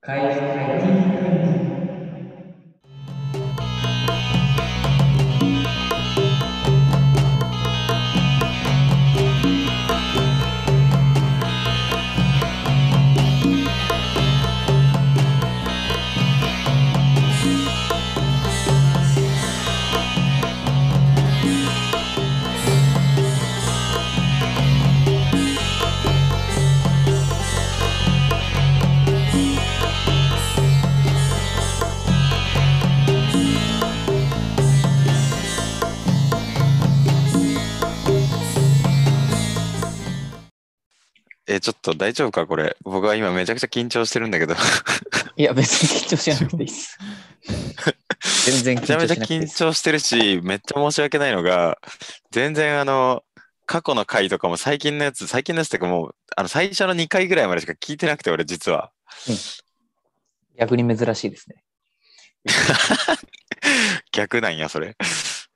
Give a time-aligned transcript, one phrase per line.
[0.00, 0.24] 会
[1.12, 1.77] 会議え、
[41.68, 42.78] ちょっと大丈夫かこれ。
[42.82, 44.54] 僕は今めちゃくちゃ緊張してるんだけど。
[45.36, 46.98] いや、別に緊張しなくていいです。
[48.46, 49.62] 全然緊めちゃめちゃ張しなくていいです。
[49.62, 51.78] 緊張してるし、めっちゃ申し訳ないのが、
[52.30, 53.22] 全然あの、
[53.66, 58.90] 過去の回とかも最近のやつ、最近のやつってかもう、あの、最初の2回ぐらいまでしか聞いてなくて、俺実は。
[60.56, 61.64] 逆に珍しいですね。
[64.12, 64.96] 逆なんや、それ。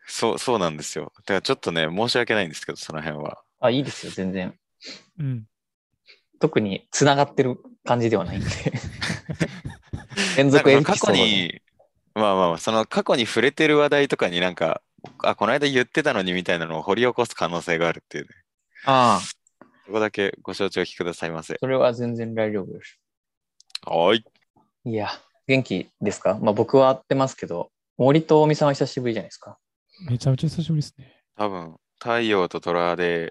[0.06, 1.10] そう、そうなんですよ。
[1.20, 3.42] だからちょっとね、申し訳ないんですけど、その辺は。
[3.60, 4.54] あ、いいですよ、全然。
[5.18, 5.46] うん。
[6.42, 8.46] 特に繋がってる感じではないんで。
[10.36, 11.12] 連続過去。
[11.12, 11.62] に、
[12.16, 14.82] まあまあまあ、その過去に触れてる話題とかになんか、
[15.22, 18.30] あ、この間言ってたのにみたいなのを掘り起こす可能性があるっていうね。
[18.86, 21.56] ああ、そこだけご承知おきくださいませ。
[21.60, 22.98] それは全然大丈夫です。
[23.86, 24.24] はい。
[24.84, 25.10] いや、
[25.46, 26.40] 元気ですか？
[26.42, 29.58] まあ僕は会ってますけど、森と尾身さんは久しぶりじゃないですか。
[30.10, 31.22] めちゃめちゃ久しぶりですね。
[31.36, 33.30] 多分、太陽と虎で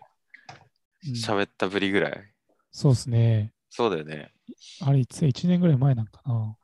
[1.05, 2.30] うん喋ったぶりぐらい。
[2.71, 3.53] そうですね。
[3.69, 4.33] そうだよね。
[4.81, 6.57] あれ、いつ ?1 年ぐらい前なんかな。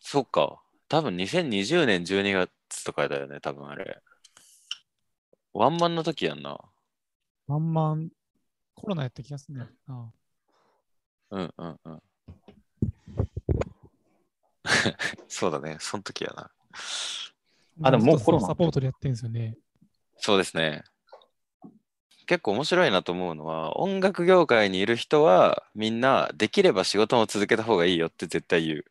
[0.00, 0.62] そうか。
[0.88, 4.00] 多分2020年12月とかだよね、多分あれ。
[5.52, 6.58] ワンマンの時やんな。
[7.46, 8.10] ワンマン、
[8.74, 10.12] コロナやった気がするんだよな。
[11.30, 12.02] うんうんうん。
[15.28, 16.50] そうだね、その時やな。
[17.82, 19.56] あでももうコロナサポートでやってるんですよね。
[20.18, 20.84] そうですね。
[22.26, 28.84] 結構面白いなと思うのは、音楽業界にいる人はみんなできれば仕事も続けた方がいいよって絶対言う。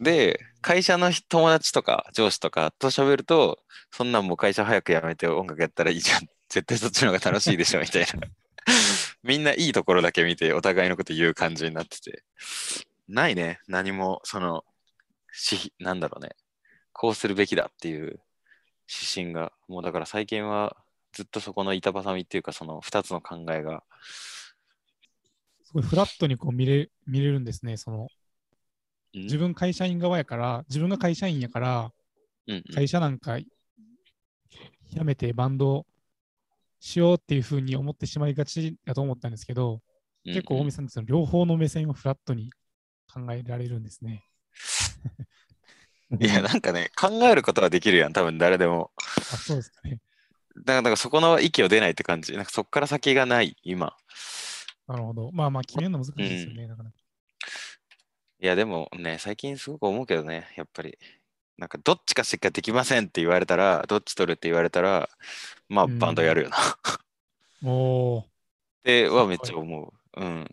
[0.00, 3.58] で、会社の人友達とか上司とかと喋ると、
[3.90, 6.28] そんなんもう会社早く辞めて音楽やったらいいじゃん。
[6.48, 8.08] 絶対そっちの方が楽しいでしょみたいな。
[9.22, 12.22] みんないいところだけ見てお互いのこと言う感じになってて。
[13.08, 13.60] ないね。
[13.68, 14.64] 何も、その、
[15.32, 16.36] し、なんだろうね。
[16.92, 18.20] こうするべきだっていう
[18.88, 19.52] 指針が。
[19.68, 20.76] もうだから最近は
[21.12, 23.82] ずっとそこの板挟みっていうか、その2つの考えが。
[25.64, 27.76] すごいフラットにこう見れ見れるんですね。
[27.76, 28.08] その
[29.14, 29.22] うん？
[29.22, 31.92] 自分会社員側やから、自分が会社員やから、
[32.46, 35.86] うんうん会社なんか辞めてバンド
[36.80, 39.80] しようっていうふうに思ってしまいがちだと思ったんですけど、
[40.24, 42.50] 結構大見さんってその両方の目線をフラットに
[43.12, 44.24] 考えられるんですね。
[46.18, 48.90] いや、なんかね、考えることはできるやん、多分誰でも。
[48.96, 50.00] あ、そうですかね。
[50.58, 52.32] だから、そこの息を出ないって感じ。
[52.34, 53.96] なんかそこから先がない、今。
[54.86, 55.30] なるほど。
[55.32, 56.66] まあまあ決めるの難しいですよね。
[56.66, 60.98] だからいや、でもね、最近すごく思うけどね、やっぱり。
[61.58, 65.10] なんか、どっちかしかできませんって言われたら、どっち取るって言われたら、
[65.68, 66.56] まあ、うんバンドやるよな。
[66.56, 66.60] っ
[67.62, 68.24] おー
[68.82, 70.20] てはめっちゃ思う。
[70.20, 70.46] うん。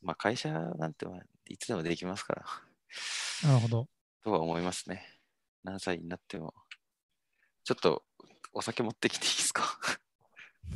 [0.00, 2.44] まあ、会社なんてまあいつでもできますから、
[3.48, 3.88] なるほど。
[4.22, 5.18] とは思いますね。
[5.64, 6.54] 何歳になっても。
[7.64, 8.04] ちょっと、
[8.58, 9.78] お酒持ってきていいですか？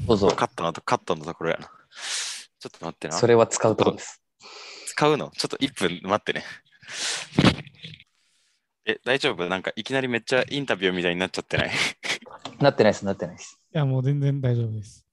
[0.06, 0.28] どうぞ。
[0.28, 1.66] カットのと、カットのところやな。
[1.66, 3.14] ちょっと待ってな。
[3.14, 4.22] それは使うところです。
[4.86, 5.32] 使うの？
[5.36, 6.44] ちょっと1分待ってね。
[8.86, 9.48] え、大丈夫？
[9.48, 11.70] なんかいきなりめっちゃインタビューみたいになっちゃってない？
[12.60, 13.58] なってないです、なってないです。
[13.74, 15.04] いや、もう全然大丈夫です。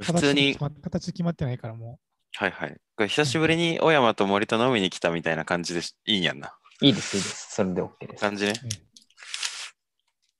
[0.00, 1.98] 普通に形決、まってないからも
[2.36, 2.76] はいはい。
[2.96, 6.54] これ久しぶりに小山と森と飲みに来たみたいな感じでしいいんやんな。
[6.80, 7.54] いいです、いいです。
[7.54, 8.20] それで OK です。
[8.20, 8.54] 感じね。
[8.62, 8.70] う、ね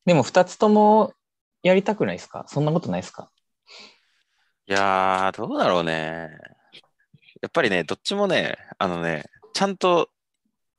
[0.09, 1.13] でも2つとも
[1.63, 2.47] やりたくないですか？
[2.49, 3.31] そんなことないですか？
[4.67, 6.31] いやー、どうだろうね。
[7.43, 10.09] やっぱりね、どっちもね、あのね、ちゃんと、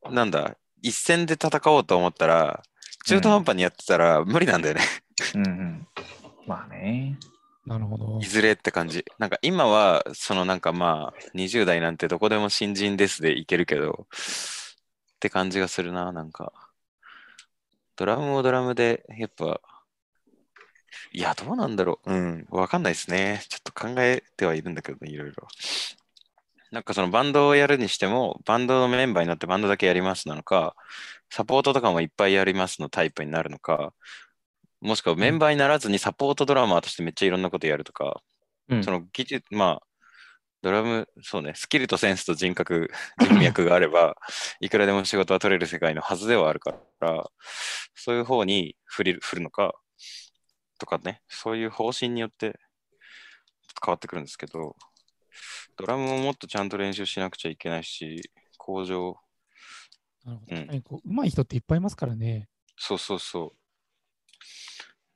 [0.10, 2.64] なんだ、一戦で戦おうと思ったら、
[3.06, 4.81] 中途半端にやってたら無理なんだよね。
[5.36, 5.88] うんうん。
[6.48, 7.16] まあね。
[7.68, 8.25] なるほどい。
[8.25, 9.06] ずれって感じ。
[9.20, 16.52] なんか今は、そのなんかまあ、20代なんてどこでも新人ですでいけるけど、って感じがするな、なんか。
[18.00, 19.60] ドラムもドラムで、やっぱ、
[21.12, 22.13] いや、どうなんだろう。
[22.13, 23.44] うん、わかんないですね。
[23.50, 25.48] ちょっと考えてはいるんだけどね、いろいろ。
[26.72, 30.78] なんかそのバンドをやるにしても、バンドのメンバーになってバンドだけやりますなのか、
[31.30, 33.94] サポートとかもいっぱいやりますのタイプになるのか、
[34.80, 38.22] もしくはメンバーにならずにサポートドラマーとしてめっちゃいろんなことやるとか、
[38.69, 39.88] うんその技術、まあ、
[40.62, 42.92] ドラム、そうね、スキルとセンスと人格、
[43.22, 44.16] 人脈があれば、
[44.60, 47.30] いくらでも仕事は取れる世界のはずではあるから、
[47.96, 49.74] そういう方に振り振るのか、
[50.78, 52.60] とかね、そういう方針によって
[53.84, 54.76] 変わってくるんですけど、
[55.78, 58.22] ドラムももっとちゃんと練習しなくちゃいけないし、
[58.58, 59.18] 向上、
[60.26, 60.56] なるほど。
[60.56, 62.50] うんこう上手い人っていっぱいいますからね。
[62.78, 63.56] そうそうそ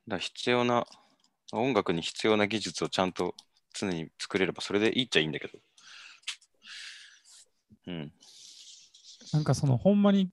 [0.06, 0.10] う。
[0.10, 0.86] だ必要な、
[1.52, 3.34] 音楽に必要な技術をちゃんと
[3.74, 5.58] 常に作れればそれでいいっちゃいいんだけど。
[7.86, 8.12] うん。
[9.32, 10.30] なんかそのほんまに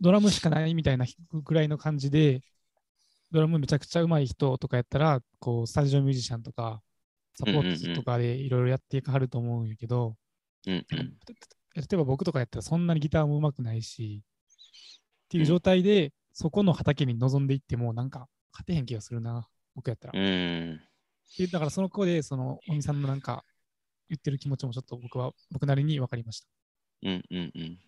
[0.00, 2.42] ドラムしかないみたいなぐらいの感じで、
[3.30, 6.82] ドラムめちゃくちゃ上手い人とかやったら、こう、スタジオミュージシャンとか、
[7.36, 10.16] サポートとかでいろいろやっていかはると思うんやけど、
[10.66, 11.18] うんうん。
[11.74, 14.22] 例えば僕とかやったらそんなにギターも上手くないし、
[15.24, 20.20] っていう状態で、そこの畑に臨んでいっても、なんか勝てへん気がするな、僕やったら。
[20.20, 20.80] うん。
[21.38, 23.44] でだからその子で、その、おみさんのなんか
[24.08, 26.46] 言ってる気持ちもちょっと僕は、僕なりに分かりました。
[27.02, 27.78] うんうんうん。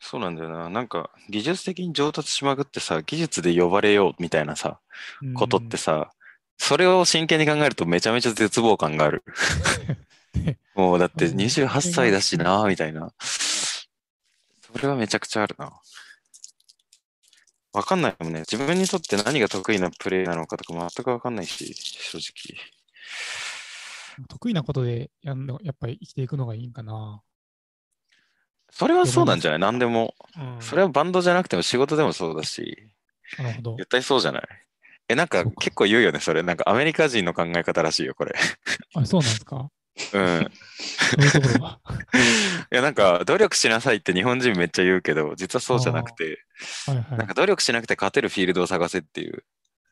[0.00, 0.70] そうなんだよな。
[0.70, 4.80] なんか技術的に上達しまくってさ、技術で呼ばれようみたいなさ、
[5.22, 6.10] うんことってさ、
[6.58, 9.22] それを真剣に考えるとめちゃめちゃ絶望感がある。
[10.74, 13.12] もうだってうん28歳だしな、みたいな。
[13.20, 15.72] それはめちゃくちゃあるな。
[17.72, 18.40] わかんないもんね。
[18.40, 22.58] 自分にとって何が得意なプレイなのかとか全くわかんないし、正直。
[24.28, 27.22] 得意なことでやんのやっぱり生きていくのがいいんかな。
[28.70, 29.60] それはそうなんじゃない？
[29.60, 30.14] 何でも。
[30.36, 32.76] うんそれはバンドじゃなくても仕事でもそうだし、
[33.38, 33.76] なるほど。
[33.76, 34.42] 絶対そうじゃない？
[35.08, 36.42] え、なんかそうか結構言うよね、それ。
[36.42, 38.34] なんかアメリカ人の考え方らしいよ、これ。
[38.94, 39.70] あ、そうなんですか？
[40.12, 40.52] うん。
[40.78, 41.80] そういうところは。
[42.72, 46.44] いや、なんか努力しなさいって日本人めっちゃ言うけど、実はそうじゃなくて、
[46.86, 47.18] はいはい。
[47.18, 49.44] なんか努力しなくて勝てるフィールドを探せっていう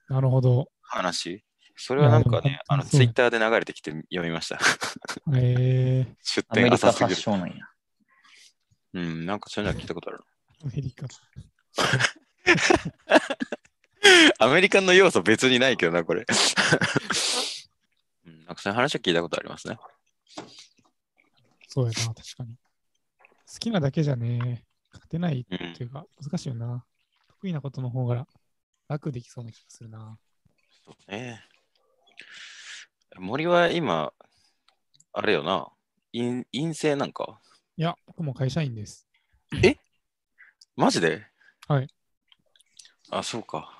[0.08, 0.70] なるほど。
[0.82, 1.44] 話。
[1.76, 4.58] それはなんかね、あの、ツイッターで流れてきて読みました。
[5.36, 7.14] えー、出アメ典リカ発浅すぎる。
[7.14, 7.54] 祥なんや。
[8.94, 10.24] うん、なんかそういうのは聞いたことある。
[10.64, 11.06] アメリカ。
[14.44, 16.24] アメリカンの要素別にないけどな、これ。
[18.26, 19.76] うん、なんかそういう話は聞いたことありますね。
[21.68, 22.56] そうやな、確かに。
[23.50, 26.84] 好きなだけじゃね、勝てないうんっていうか、難しいよな。
[27.28, 28.26] 得意なことの方が
[28.88, 30.18] 楽できそうな気がするな。
[30.84, 31.44] そうね。
[33.16, 34.12] 森は今、
[35.12, 35.68] あれよな、
[36.12, 37.40] 陰陰性なんか？
[37.76, 39.08] いや、僕も会社員です。
[40.76, 41.26] マジで？
[41.68, 41.88] はい。
[43.10, 43.74] あ、そうか。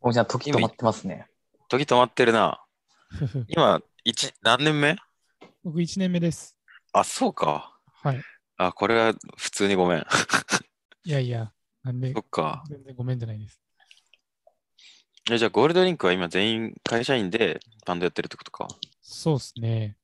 [0.00, 1.26] おじゃあ時止まってますね。
[1.68, 2.64] 時止まってるな。
[3.48, 4.96] 今、一何年目？
[5.64, 6.54] 僕1年目です。
[6.92, 7.74] あ、そうか。
[8.02, 8.20] はい。
[8.58, 10.00] あ、これは普通にごめん。
[11.04, 11.50] いやいや、
[11.82, 12.62] なんでそ、っか。
[12.68, 13.58] 全然ごめんじゃないです。
[15.30, 18.68] えじゃあ、ゴールドリンクは今全員会社員でバンドやってるってことか？
[19.00, 19.96] そうっすね。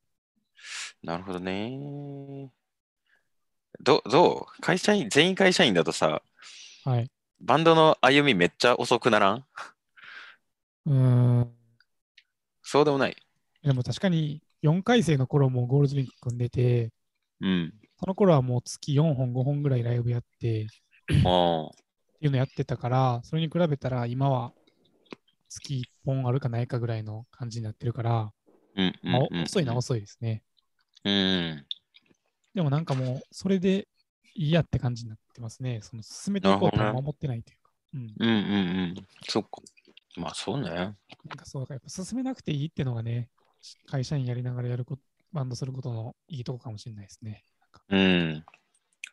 [1.02, 2.50] なるほどね。
[3.80, 4.62] どどう？
[4.62, 6.22] 会社員、全員会社員だとさ、
[6.84, 7.10] はい。
[7.40, 9.46] バンドの歩みめっちゃ遅くならん？
[10.86, 11.54] うーん。
[12.62, 13.16] そうでもない。
[13.62, 16.92] でも確かに4回生の頃もゴールドリンク組んでて、
[17.40, 17.74] うん。
[17.98, 20.66] その頃はもう月4本、5本ぐらいライブやって、
[21.24, 21.66] ああ。
[21.66, 21.70] っ
[22.20, 24.52] ていうのやってたから、それに比べたら今は
[25.48, 28.32] 月1本あるかないかぐらいの感じになってるから、
[28.76, 30.42] うんうんまあうん遅いな遅いですね。
[31.04, 31.66] うん。
[32.54, 33.88] でもなんかもうそれで
[34.34, 35.81] いいやって感じになってますね。
[35.82, 37.70] その進めていこうとは守ってないというか。
[37.94, 38.14] うん。
[38.19, 38.94] うんうんうん。
[39.29, 39.48] そっか。
[40.17, 40.70] まあそうね。
[40.70, 40.94] なん
[41.36, 43.29] かそう、やっぱ進めなくていいっていうのがね、
[43.86, 45.02] 会社員やりながらやること、
[45.32, 47.44] バンドすることのいいとこかもしれないですね。
[47.90, 48.44] うん。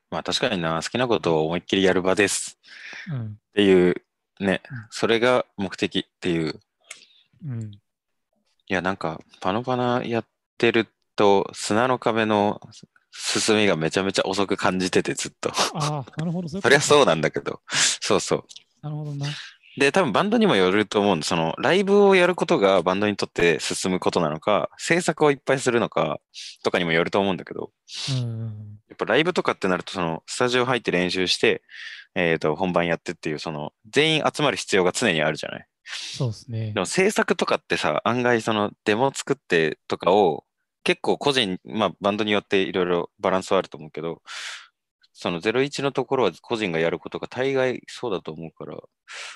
[0.10, 2.58] まあ確かにな、好きなことを思いっきりやる場です
[3.12, 3.26] うん。
[3.26, 3.96] っていう、
[4.40, 6.60] ねうん、それが目的っていう。
[7.46, 7.72] うん。
[7.72, 10.26] いや、なんか、パノパナやっ
[10.58, 12.62] てると、砂の壁の
[13.12, 15.52] 進みがめちゃめちゃ遅く感じてて、ずっと。
[15.74, 16.50] ああ、なるほど。
[16.50, 17.62] そそりゃそううなんだけど。
[17.68, 18.44] そうそう。
[18.82, 19.26] なるほどな。
[19.78, 26.20] で、多分バンドにもよると思うんで、そのライブをやることがバンドにとって進むことなのか、制作をいっぱいするのか
[26.64, 27.72] とかにもよると思うんだけど、
[28.22, 28.80] うん。
[28.90, 31.62] やっぱライブとかってなると、そのスタジオ入って練習して、
[32.16, 35.68] えっ、と、本番やってっていう、その全員集まる必要が常にあるじゃない？
[35.84, 36.80] そうですねで。
[36.80, 40.44] も制作とかってさ、案外そのデモ作ってとかを
[40.84, 44.24] 結構個人、まあバンドによっていろいろバランスはあると思うけど、
[45.20, 48.78] その01のところは個人がやることが大概そうだと思うから、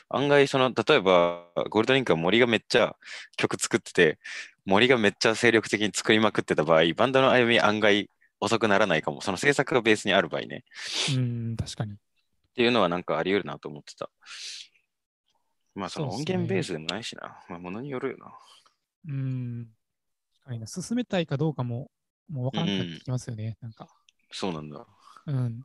[0.09, 2.95] 案外その、例えばゴールドリンクは森がめっちゃ
[3.35, 4.19] 曲作ってて、
[4.63, 9.21] 森がめっちゃ精力的に作りまくってた場合、バンドの歩み案外遅くならないかも。
[9.21, 10.65] その制作がベースにある場合ね。
[11.15, 11.93] うん、確かに。
[11.93, 11.95] っ
[12.53, 14.11] ていうのはなんかあり得るなと思ってた。
[15.73, 17.39] まあその音源ベースでもないしな。
[17.49, 18.31] まあものによるよな。
[19.07, 19.67] うん。
[20.35, 20.67] 確かにな。
[20.67, 21.89] 進めたいかどうかも
[22.29, 23.87] もう分からなくなってきますよね、なんか。
[24.31, 24.85] そうなんだ。
[25.25, 25.63] うん。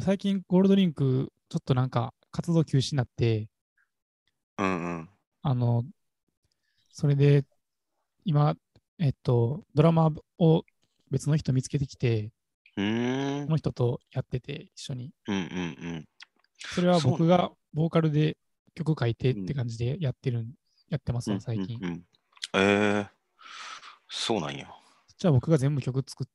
[0.00, 3.48] 最近、ゴールドリンク、ちょっとなんか活動休止になって、
[4.58, 5.08] うんうん。
[5.42, 5.84] あの、
[6.90, 7.44] それで、
[8.24, 8.56] 今、
[8.98, 10.64] えっと、ドラマを
[11.10, 12.32] 別の人見つけてきて、
[12.76, 13.50] うーんこ。
[13.52, 15.12] の人とやってて、一緒に。
[15.28, 15.42] うんうんう
[15.98, 16.04] ん。
[16.74, 18.36] それは僕がボーカルで
[18.74, 20.50] 曲書いてって感じでやってるん、
[20.88, 21.78] やってますわ、最近。
[21.80, 22.04] うんうんうん
[22.54, 23.08] えー、
[24.08, 24.66] そうなんや。
[25.18, 26.26] じゃあ僕が全部曲作っ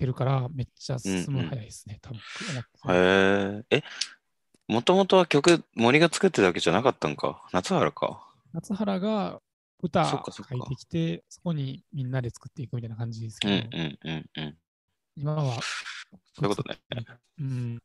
[0.00, 3.76] てるから、めっちゃ進むうんうん早いですね、多分思ってへえ。
[3.78, 3.82] え、
[4.66, 7.42] もともとは曲、森が作ってたわけじゃなかったんか？
[7.52, 8.26] 夏原か？
[8.54, 9.40] 夏原が
[9.82, 10.16] 歌書
[10.56, 14.56] いてきて、そこにみんなで作っていくみたいな感じですけど、うんうんうんうん。
[15.16, 15.60] 今は、そ
[16.40, 16.78] ういうことね。
[17.38, 17.82] うん、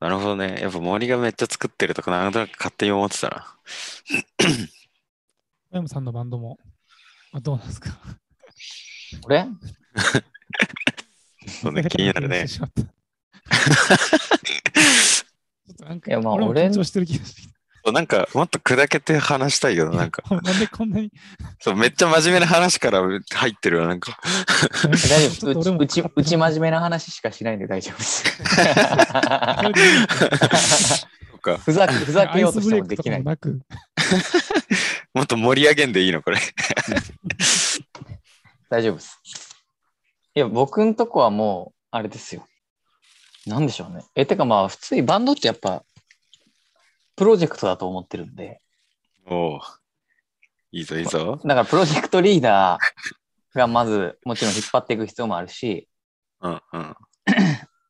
[0.00, 0.58] なるほどね。
[0.60, 3.56] やっぱ森がめっちゃ作ってるとか、なんとなく勝手に思ってたな。
[5.70, 6.58] 小山さんのバンドも、
[7.32, 7.90] あどうなんですか？
[9.24, 9.46] 俺？
[11.62, 12.46] そうね、気になるね。
[12.48, 12.70] ちょっ
[15.76, 17.56] となんか、いやまあ俺緊張してる気がして
[17.92, 20.34] なんか、もっと砕けて話したいけど、なんか、た。
[20.34, 21.12] なんでこんなに。
[21.60, 24.18] そうめっちゃ真面目な話から入ってるわ、なんか。
[24.82, 28.24] 大丈夫うちうちうち真面目な話しかしないんで大丈夫です。
[31.64, 33.22] ふざけふざけようとしてもできない。
[35.14, 36.38] もっと盛り上げんでいいの、これ。
[38.68, 39.20] 大丈夫です。
[40.34, 42.46] いや、僕んとこはもう、あれですよ。
[43.46, 44.04] なんでしょうね。
[44.14, 45.84] え、てかまあ、普通にバンドってやっぱ、
[47.14, 48.60] プロジェクトだと思ってるんで、
[49.28, 49.60] おお。
[50.72, 51.40] いいぞ、いいぞ。
[51.44, 55.88] だからプロジェクトリーダーがまず、もちろん引っ張っていく必要もあるし、
[56.40, 56.96] うんうん。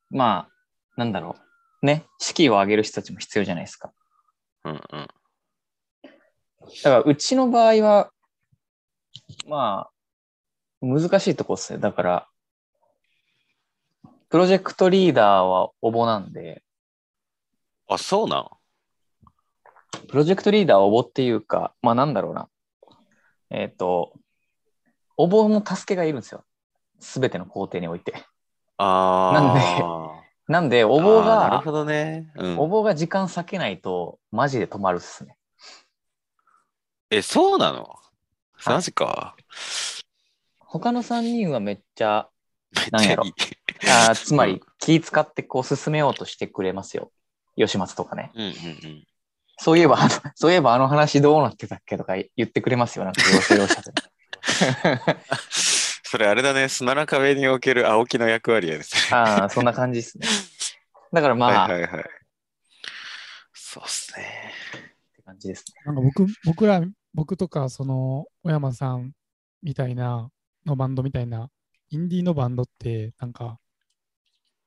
[0.09, 0.51] まあ、
[0.95, 1.35] なんだろ
[1.81, 1.85] う。
[1.85, 3.91] ね、士気を上げる人たちも必要じゃないですか。
[4.63, 4.81] うんうん。
[4.91, 5.09] だ
[6.83, 8.11] から、うちの場合は、
[9.47, 9.96] まあ、
[10.81, 11.79] 難しいとこですね。
[11.79, 12.27] だから、
[14.29, 16.63] プロジェクトリーダーは応募なんで、
[17.87, 18.47] あ、そうなん？
[20.07, 22.49] プロジェクトリーダーは応募っていうか、まあなんだろうな。
[23.49, 24.13] えっ、と、
[25.15, 26.43] 応募の助けがいるんですよ。
[26.99, 28.13] すべての工程において。
[28.77, 30.23] あなんであ。
[30.47, 32.31] なんで、応募があーなるほ、どね。
[32.35, 32.59] うん。
[32.59, 35.37] 応募が時間割けないと、マジで止まるっすね。
[37.09, 37.83] え、そうなの？
[37.83, 39.35] はいマジか。
[40.69, 42.29] 他の3人はめっちゃ、
[42.91, 43.23] なんやろ。
[43.87, 47.11] あーつまり気使ってこう進めようとしてくれますよ。
[47.55, 48.31] 吉松とかね。
[48.35, 49.07] うんうんうん。
[49.59, 49.97] そういえば、
[50.35, 53.05] そういえばあの話どうなってたっけとか言ってくれますよ。
[53.05, 53.91] なんか要所要所で。
[56.09, 59.17] それあれだね、砂の壁における青木の役割やですね。
[59.17, 60.27] ああ、そんな感じですね。
[61.11, 62.05] だからまあ、はいはいはい。
[63.53, 64.53] そうっすね。
[64.77, 65.81] って感じですね。
[65.85, 66.81] なんか僕僕ら、
[67.13, 69.13] 僕とか、その、小山さん
[69.63, 70.29] みたいな、
[70.67, 71.49] のバンドみたいな、
[71.89, 73.59] インディーのバンドって、なんか、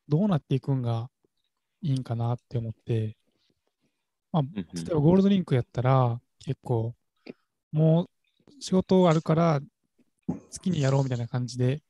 [0.09, 1.09] どうなっていくんが
[1.83, 3.17] いいんかなって思って、
[4.33, 6.95] まあ、例えばゴールドリンクやったら、結構、
[7.71, 9.61] もう仕事あるから、
[10.27, 11.83] 好きにやろうみたいな感じで、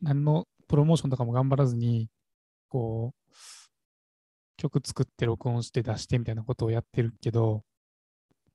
[0.00, 2.08] 何のプロモーションとかも頑張らずに、
[2.68, 3.32] こう、
[4.56, 7.64] 曲作って録音して出してみたいなことをやってるけど、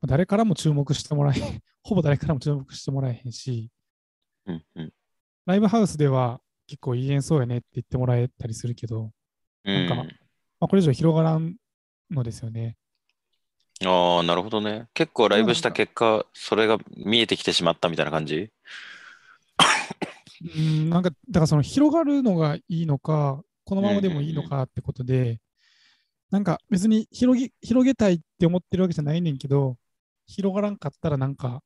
[0.06, 1.34] 誰からも注目してもらえ、
[1.84, 3.72] ほぼ誰からも注目してもらえへんし、
[4.48, 4.94] うんうん。
[5.46, 9.12] ライブハウスでは結構いい演奏やねって言ってもらえたりするけど、
[9.64, 10.06] うん、なんま
[10.62, 11.56] あ、これ以上広がらん
[12.10, 12.76] のですよね。
[13.86, 14.88] ああ、なるほどね。
[14.94, 18.52] 結構ライブした結果、それが見えてきてしまったみたいな感じ？
[20.56, 25.40] うん、なんか、だからその広がるのがいいのか、このままでもいいのかってことで、
[26.32, 29.78] なんか別に広げ広げたいって思ってるわけじゃないねんけど、
[30.26, 31.62] 広がらんかったらなんか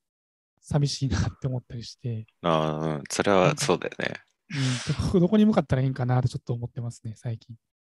[0.62, 3.04] 寂しいなって思ったりして、ああ、うん。
[3.10, 4.14] それはそうだよね。
[4.54, 7.56] うん、どどこに向かったらいいんかなってちょっと思ってますね、最近。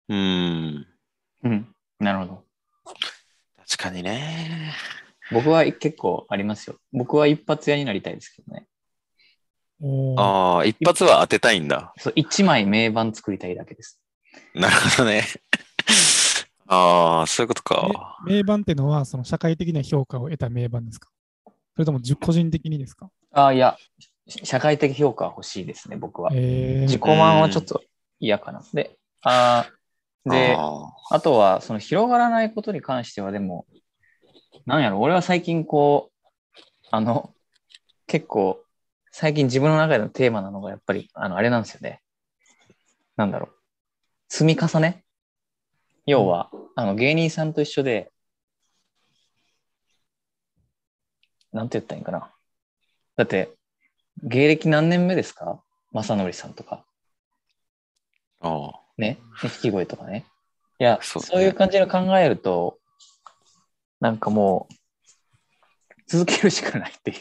[0.10, 0.88] うん。
[1.44, 1.76] うん。
[2.00, 2.44] なるほど。
[3.68, 4.74] 確かにね。
[5.32, 6.78] 僕は結構ありますよ。
[6.92, 8.68] 僕は一発屋になりたいですけどね。
[10.18, 11.94] ああ、一発は当てたいんだ。
[11.98, 14.02] そう、一枚名盤作りたいだけです。
[14.54, 15.24] なるほどね。
[16.68, 18.18] ああ、そういうことか。
[18.26, 21.10] め名盤ってのは、その社会的な評価を得た名盤ですか？
[21.76, 23.10] それともじ個人的にですか？
[23.32, 23.78] ああ、いや、
[24.28, 26.32] し社会的評価は欲しいですね、僕は。
[26.34, 27.84] えー自己満はちょっと
[28.20, 28.62] 嫌かな。
[28.74, 33.66] で、あーで、ああとは、その広がらないことに関しては、でも、
[34.66, 36.28] なんやろ、俺は最近こう、
[36.92, 37.34] あの、
[38.08, 38.64] 結構、
[39.12, 42.02] 最近自分の中でのテーマなのが、やっぱり、あの、あれなんですよね。
[43.18, 43.52] なんだろう。
[44.30, 45.06] 積み重ね
[46.06, 48.12] 要は、あの、芸人さんと一緒で、
[51.56, 52.30] なんて言ったらいいんかな。
[53.16, 53.50] だって、
[54.24, 55.62] 芸歴何年目ですか？
[55.94, 56.84] 正則さんとか。
[58.42, 58.80] ああ。
[58.98, 59.20] ね？
[59.42, 60.26] 錦鯉とかね。
[60.80, 62.78] いや、そそうう,、ねいう感じの考えると、
[64.02, 64.74] なんかもう、
[66.08, 67.18] 続けるしかないっていう。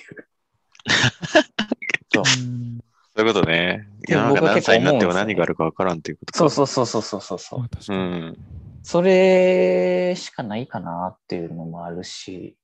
[2.12, 2.80] そううん
[3.16, 3.88] そういうことね。
[4.08, 6.38] でも世の中何歳になっても何があるか分からんっていうことか。
[6.40, 7.96] そうそうそうそうそうそうそう。
[7.96, 8.36] ん。
[8.82, 12.56] それしかないかなっていうのもあるし、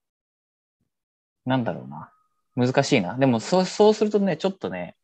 [1.50, 2.12] なんだろうな。
[2.54, 3.16] 難しいな。
[3.19, 4.95] でもそう、そうするとね、ちょっとね、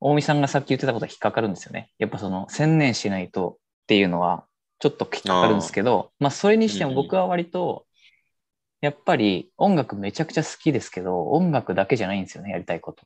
[0.00, 1.92] 大見さんがさっき言ってたことは引っかかるんですよね。
[1.98, 4.44] やっぱその、専念しないとっていうのは、
[4.80, 7.86] ちょっと引っかかるんですけど、まあ、それにしても僕は割と、
[8.80, 13.04] やっぱり音楽めちゃくちゃ好きですけど、音楽だけじゃないんですよね、やりたいこと。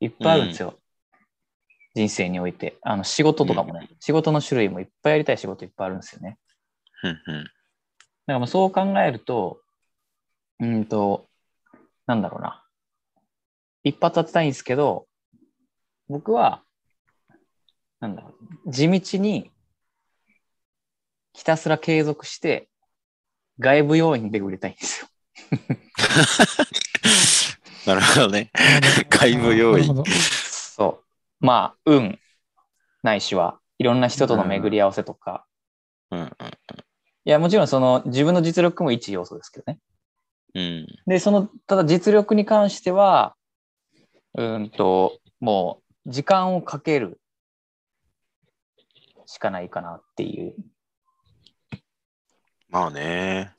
[0.00, 0.74] いっぱいあるんですよ。
[1.94, 2.76] 人生において。
[2.82, 6.38] あの、仕事とかもね、仕事の種類もいっぱいやりたい仕事いっぱいあるんですよね。
[7.04, 7.44] うんうん。
[7.44, 7.52] だか
[8.26, 9.60] らまあそう考えると、
[10.58, 11.28] うんと、
[12.06, 12.64] なんだろうな。
[13.82, 15.06] 一発当てたいんですけど、
[16.08, 16.62] 僕は、
[18.00, 18.34] なんだろ
[18.66, 19.50] う、地道に
[21.32, 22.68] ひたすら継続して、
[23.58, 25.08] 外部要因で売れたいんですよ。
[27.86, 28.50] なるほどね。
[29.10, 31.02] 外部要因そ
[31.40, 31.44] う。
[31.44, 32.18] まあ、運、
[33.02, 35.46] ないしは、いろんな人との巡り合わせとか、
[36.10, 36.28] うんうん
[37.26, 39.78] いや、もちろんその自分の実力も一要素ですけどね。
[40.54, 40.86] うん。
[41.06, 43.34] で、その、ただ実力に関しては、
[44.34, 47.20] うーんと、もう、時間をかける
[49.26, 50.54] しかないかなっていう。
[52.68, 53.54] まあね。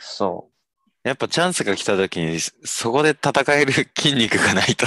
[0.00, 0.50] そ
[1.04, 4.86] やっぱチャンスが来た時に、そこで戦える筋肉がないと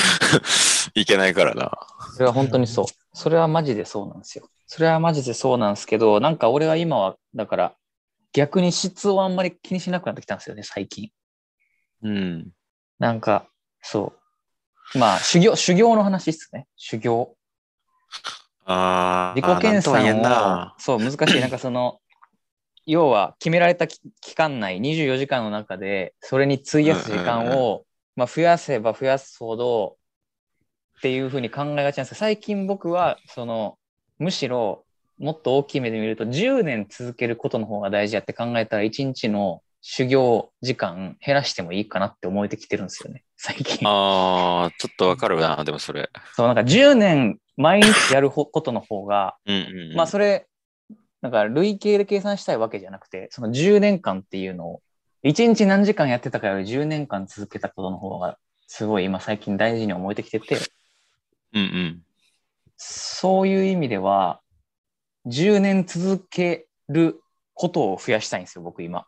[0.94, 1.72] いけないからな。
[2.10, 2.14] う。
[2.14, 2.86] それは本当にそう。
[3.12, 4.48] それはマジでそうなんですよ。
[4.66, 7.76] それはマジでそうなんですけど、なんか俺は今は、だから、
[8.36, 11.10] 逆に質をあんまり気にしなくなってきたんですよね、最近。
[12.02, 12.50] うん。
[12.98, 13.48] なんか、
[13.80, 14.12] そ
[14.94, 14.98] う。
[14.98, 16.66] まあ、修行、修行の話っすね。
[16.76, 17.34] 修行。
[18.66, 21.40] ああ、自己研鑽をな。、そう、難しい。
[21.40, 21.98] なんかその、
[22.84, 27.84] 要は決められた期期間内、24時間の中で、それに費やす時間を、
[28.16, 29.96] まあ、増やせば増やすほど、
[30.98, 33.78] っていうふうに考えがちなんですけど、最近僕は、その、
[34.18, 34.85] むしろ、
[35.18, 43.86] もっと大きい目で見ると、10年続けることの方が大事やって考えたら、1日の修行時間減らしてもいいかなって思えてきてるんですよね、最近。
[43.88, 46.10] ああ、ちょっとわかるな、でもそれ。
[46.34, 49.94] そう、なんか10年毎日やるほことの方が、うん。
[49.94, 50.46] まあそれ、
[51.22, 54.82] なんか累計で計算したいわけじゃなくて、その10年間っていうのを、
[55.22, 60.58] 1日何時間やってたかより10年間続けたことの方が、すごい今最近大事に思えてきてて、
[61.54, 62.02] うんうん。
[62.76, 64.40] そういう意味では、
[65.26, 67.20] 10年続ける
[67.54, 69.06] ことを増やしたいんですよ、僕今。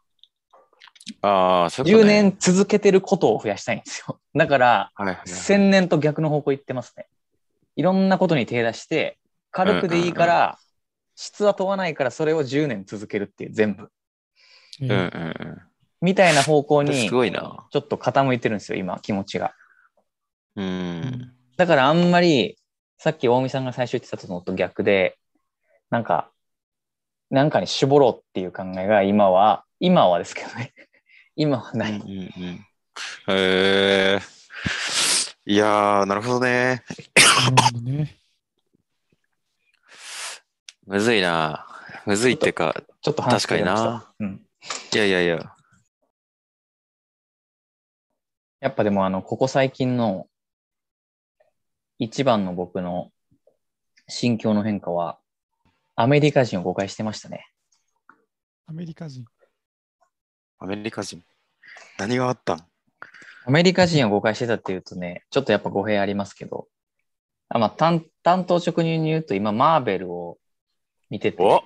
[1.22, 2.22] ああ、そういうこ10と、ね。
[2.22, 4.20] 年続けてることを増やしたいんですよ。
[4.34, 5.24] だから、はいはいはい。
[5.26, 7.06] 1000年と逆の方向行ってますね。
[7.76, 9.18] いろんなことに手出して、
[9.50, 10.58] 軽くでいいから、
[11.14, 13.90] 質は問わないからそれを10年続けるっていう全部。
[14.80, 15.62] うんうんうん。
[16.00, 17.66] みたいな方向にすごいな。
[17.70, 19.52] ちょっと傾いてるんですよ、今、気持ちが。
[20.56, 21.32] うん。
[21.56, 22.56] だからあんまり、
[22.98, 25.17] さっき大見さんが最初言ってたのと逆で、
[25.90, 26.30] なんか、
[27.30, 30.74] なんかに絞ろうっていう考えが今は、今はですけどね。
[31.36, 31.92] 今はない。
[31.92, 32.66] うんうんうん。
[33.28, 34.20] へえ。
[35.46, 36.84] いやー、なるほどね。
[37.16, 38.18] なるほどね。
[40.86, 41.66] むずいな。
[42.06, 44.12] むずいってか、ちょっと話確かにな。
[44.18, 44.46] うん。
[44.94, 45.54] いやいやいや。
[48.60, 50.26] やっぱでもあの、ここ最近の
[51.98, 53.12] 一番の僕の
[54.08, 55.18] 心境の変化は、
[56.00, 57.44] アメリカ人を誤解してましたね。
[58.68, 59.24] アメリカ人。
[60.60, 61.24] アメリカ人。
[61.98, 62.64] 何があったん？
[63.46, 66.68] アメリカ人を誤解してたっていうとね、ちょっとやっぱ語弊ありますけど、
[67.48, 70.38] あまあ、担担当直入に言うと今、マーベルを
[71.10, 71.64] 見てて、お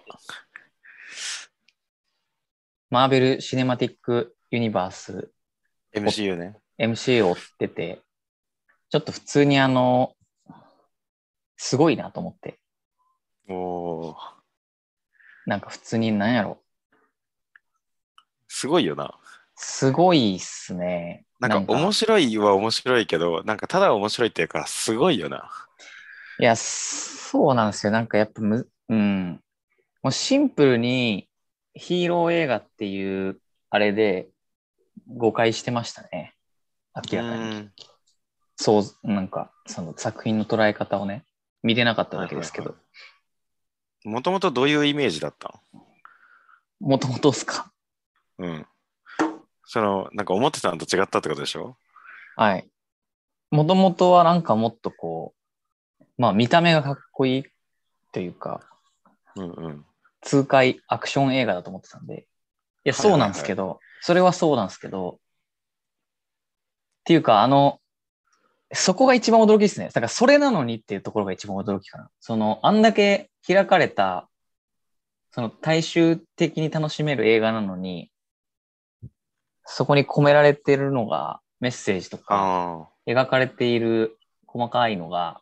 [2.88, 5.30] マーベル・シネマティック・ユニバース
[5.94, 6.56] ?MCU ね。
[6.78, 8.00] MC を追ってて、
[8.88, 10.14] ちょっと普通にあの、
[11.58, 12.60] すごいなと思って、
[13.48, 14.14] おー
[15.46, 16.62] なんか普通になんやろ、
[18.48, 19.18] すごいよな。
[19.56, 21.24] すごいっすね。
[21.40, 25.50] なんか面白いは面白いけど、なんかただ面白いっていうか、すごいよな。
[26.38, 27.92] いや、そうなんですよ。
[27.92, 29.40] なんかやっぱむ、うん。
[30.02, 31.28] もうシンプルに
[31.74, 34.28] ヒーロー映画っていうあれで
[35.08, 36.34] 誤解してましたね。
[37.10, 37.42] 明らかに。
[37.42, 37.72] うん
[38.56, 41.24] そう、なんかその作品の捉え方をね、
[41.62, 42.76] 見てなかっただけですけど。
[44.04, 45.60] もともとどういうイメージだった
[46.80, 47.70] もともとっすか？
[48.38, 48.66] のうん。
[49.64, 51.76] その、なんか思ってたのと違ったってことでしょ？
[52.36, 52.68] はい。
[53.50, 55.34] もともとはなんかもっとこ
[56.00, 57.44] う、まあ見た目がかっこいい
[58.10, 58.60] というか、
[59.36, 59.84] うんうん。
[60.22, 62.26] 痛快アクション映画だと思ってたんで。
[62.84, 65.18] いや、はいはいはいそうなんですけど、それはそうなんですけど、っ
[67.04, 67.80] ていうか、あの、
[68.72, 69.86] そこが一番驚きですね。
[69.86, 72.10] だから、それなのにっていうところが一番驚きかな。
[72.20, 74.28] その、あんだけ開かれた、
[75.30, 78.10] その、大衆的に楽しめる映画なのに、
[79.64, 85.40] そこに込められてるのが、メッセージとか、あ描かれている細かいのが、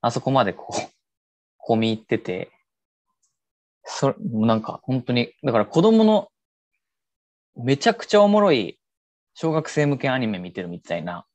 [0.00, 0.74] あそこまでこう、
[1.72, 2.50] 込み入ってて、
[3.84, 6.30] それ、なんか本当に、だから子供の
[7.56, 8.78] めちゃくちゃおもろい
[9.34, 11.26] 小学生向けアニメ見てるみたいな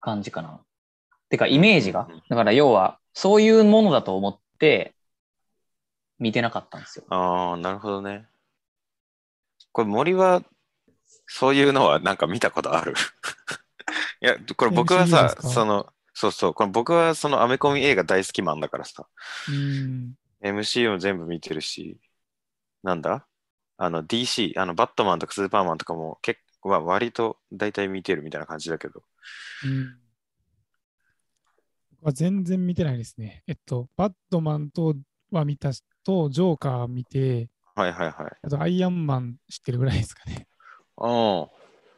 [0.00, 0.64] 感じかな。
[1.30, 4.94] てかイメージがだから要はそういうものだと思って
[6.18, 7.04] 見てなかったんですよ。
[7.08, 8.26] あ、ああ、なるほどね。
[9.72, 10.42] これ森は、
[11.26, 12.94] そういうのはなんか見たことある？
[14.20, 19.06] いや、これ僕はさその、そうそう、これ僕はそのアメコミ映画大好きマンだからさ、
[19.48, 20.14] うん。
[20.42, 21.98] MCU も全部見てるし、
[22.82, 23.26] なんだ？
[23.78, 29.02] あの DC、あのバットマンとかスーパーマンとかも結構、まあ、割と大体見てるみたいな感じだけど。
[29.64, 29.96] うん。
[32.00, 33.42] 僕は全然見てないですね。
[33.46, 34.94] えっと、バットマンと
[35.30, 38.32] は見たしと、ジョーカー見て、はいはいはい。
[38.42, 40.46] あとアイアンマン知ってるぐらいですかね。
[40.96, 41.46] あ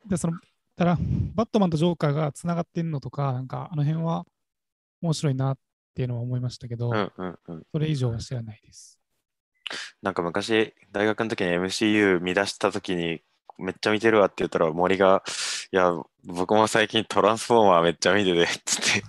[0.08, 0.38] で、その、
[0.76, 0.98] ただ、
[1.34, 4.26] バットマンとジョーカーがつながってんのとか、なんかあの辺は
[5.02, 5.58] 面白いなっ
[5.94, 7.62] ていうのは思いましたけど、あ、うんうんうん。
[7.70, 8.98] それ以上は知らないです。
[10.02, 13.22] なんか昔、大学の時に MCU 見出した時に、
[13.58, 15.22] めっちゃ見てるわって言ったら、森が、
[15.70, 15.92] いや、
[16.24, 19.04] 僕も最近トランスフォーマーめっちゃ見てて、つって。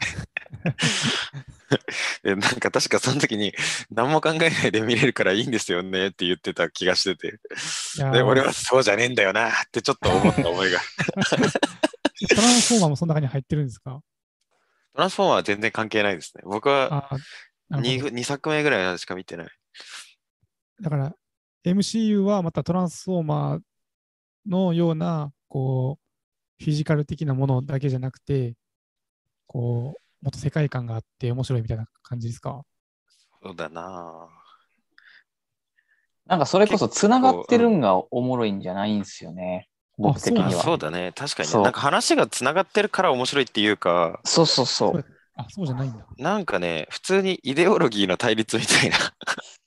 [2.24, 3.54] で、なんか確かその時に、
[3.92, 7.40] 何も考えないで見れるからいいんですよねって言ってた気がしてて。
[8.12, 10.80] で、俺はそうじゃねえんだよなってちょっと思った思いが。
[12.30, 14.02] トランスフォーマーもその中に入ってるんですか？
[14.94, 16.44] トランスフォーマーは全然関係ないですね。
[16.46, 17.18] 僕はあ
[17.70, 19.48] なるほ 2, 2作目ぐらいしか見てない。
[20.80, 21.16] どだから、
[21.66, 23.62] MCU はまたトランスフォーマー
[24.48, 25.98] のような、こ
[26.60, 28.56] う、フィジカル的なものだけじゃなくて、
[29.48, 32.64] こう、もっと世界観があって面白いみたいな感じですか？
[33.44, 34.30] そうだな
[36.26, 39.68] なんかそれこそ繋がってるんがおもろいんじゃないんですよね。
[39.98, 40.52] 僕的には。
[40.52, 41.12] そうだね。
[41.14, 41.52] 確かにね。
[41.52, 45.06] そうなんか話がつながってるから面白いっていうか、そうそうそう。
[45.36, 46.06] あ、そうじゃないんだ。
[46.18, 48.98] なんかね、普通にイデオロギーの対立みたいな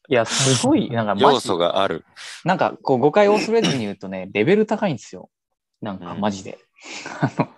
[0.09, 2.07] いや、すごい、なんか要素がある。
[2.45, 5.29] なんかこう誤解を恐れずに言うとね、レベル高いんですよ。
[5.83, 6.59] なんかマジで。
[7.21, 7.49] あの、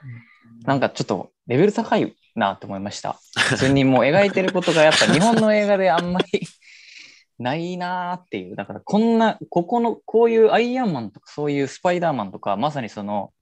[0.64, 3.18] なんかちょっとレベル高いなって思いました。
[3.36, 6.40] 普通にもう描いてることがやっぱ日本の映画であんまり
[7.38, 8.56] ないなーっていう。
[8.56, 13.32] だからこんな、ここの、こういうアイアンマンとかそういうスパイダーマンとか、まさにその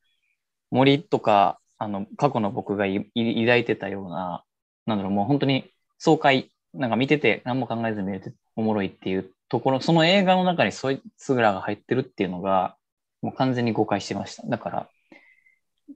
[0.70, 4.44] 森とか、あの、過去の僕がい抱いてたような、
[4.86, 12.76] なんだろう、もう本当に爽快、なんか見てて何も考えずに見れておもろいっていうところ、その映画の中にそいつらが入ってるっていうのが、
[13.22, 14.46] もう完全に誤解してました。
[14.46, 14.88] だから、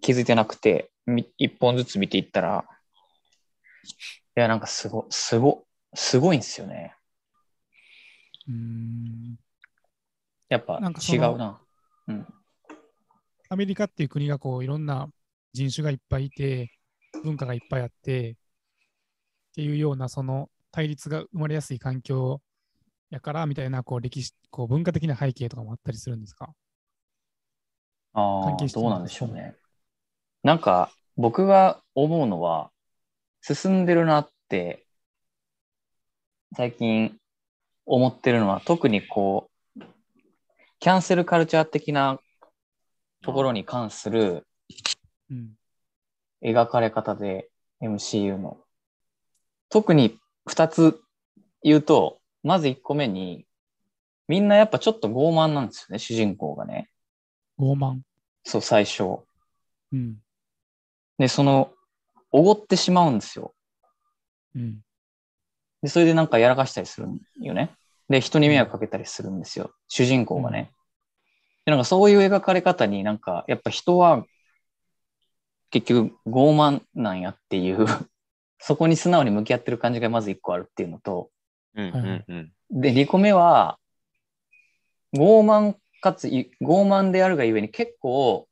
[0.01, 0.91] 気づいてなくて、
[1.37, 2.65] 一本ずつ見ていったら、
[4.35, 6.95] や、なんかすご、すご、すごいんですよね。
[8.49, 9.37] うーん。
[10.49, 11.61] やっぱなんかその違うな。
[12.09, 12.27] うん。
[13.49, 15.09] アメリカっていう国がこういろんな
[15.53, 16.71] 人種がいっぱいいて、
[17.25, 18.35] 文化がいっぱいあって、っ
[19.55, 22.41] ていうようなその対立が生まれやすい環境
[23.11, 26.55] やからみたいなこう歴史、こう文化的な背景とかもあったりするんですか？
[28.13, 29.57] ああ、どうなんでしょうね。
[30.43, 32.71] なんか、僕が思うのは、
[33.43, 34.87] 進んでるなって、
[36.57, 37.17] 最近
[37.87, 39.81] 思ってるのは、特にこう、
[40.79, 42.21] キャンセルカルチャー的な
[43.23, 44.47] ところに関する
[45.31, 45.51] うん。
[46.43, 47.51] 描かれ方で、
[47.83, 48.59] MCU の。
[49.69, 51.01] 特に二つ
[51.63, 53.47] 言うと、まず一個目に、
[54.27, 56.91] みんなやっぱちょっと傲慢なんですよね、主人公がね。
[57.59, 58.01] 傲慢。
[58.45, 59.21] そう、最初。
[59.93, 60.19] うん。
[61.19, 61.73] で、その、
[62.33, 63.55] おごってしまうんですよ。
[64.55, 64.81] うん。
[65.83, 67.71] で、それでなんかやらかしたりするんよね。
[68.09, 69.73] で、人に迷惑かけたりするんですよ。
[69.89, 70.73] 主人公がね。
[71.65, 74.25] で、なんかそういう描かれ方になんか、やっぱ人は、
[75.71, 77.87] 結局傲慢なんやっていう、
[78.59, 81.31] そこに素直に向き合ってる感じがまず一個あるっていうのと、
[81.75, 82.81] うんうんうん。
[82.81, 83.79] で、二個目は、
[85.15, 88.49] 傲慢かつ、い傲慢であるがゆえに結構、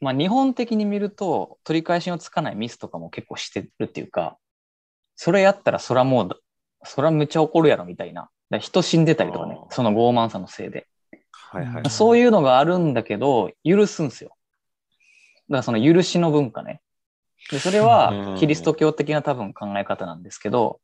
[0.00, 4.36] まあ日本的に見ると取り返しのつかないミスとかも結構してるっていうか、
[5.14, 6.28] それやったらそらもう、
[6.84, 8.30] そらむっちゃ怒るやろみたいな。
[8.60, 10.86] 人死んでたりとかねその傲慢さのせいで。
[11.32, 11.82] はいはい。
[11.82, 14.30] うんそういうのがあるんだけど、許すんすよ。
[15.48, 16.80] からその許しの文化ね。
[17.50, 20.80] で、それうんはキリスト教的な多分考え方なんですけど、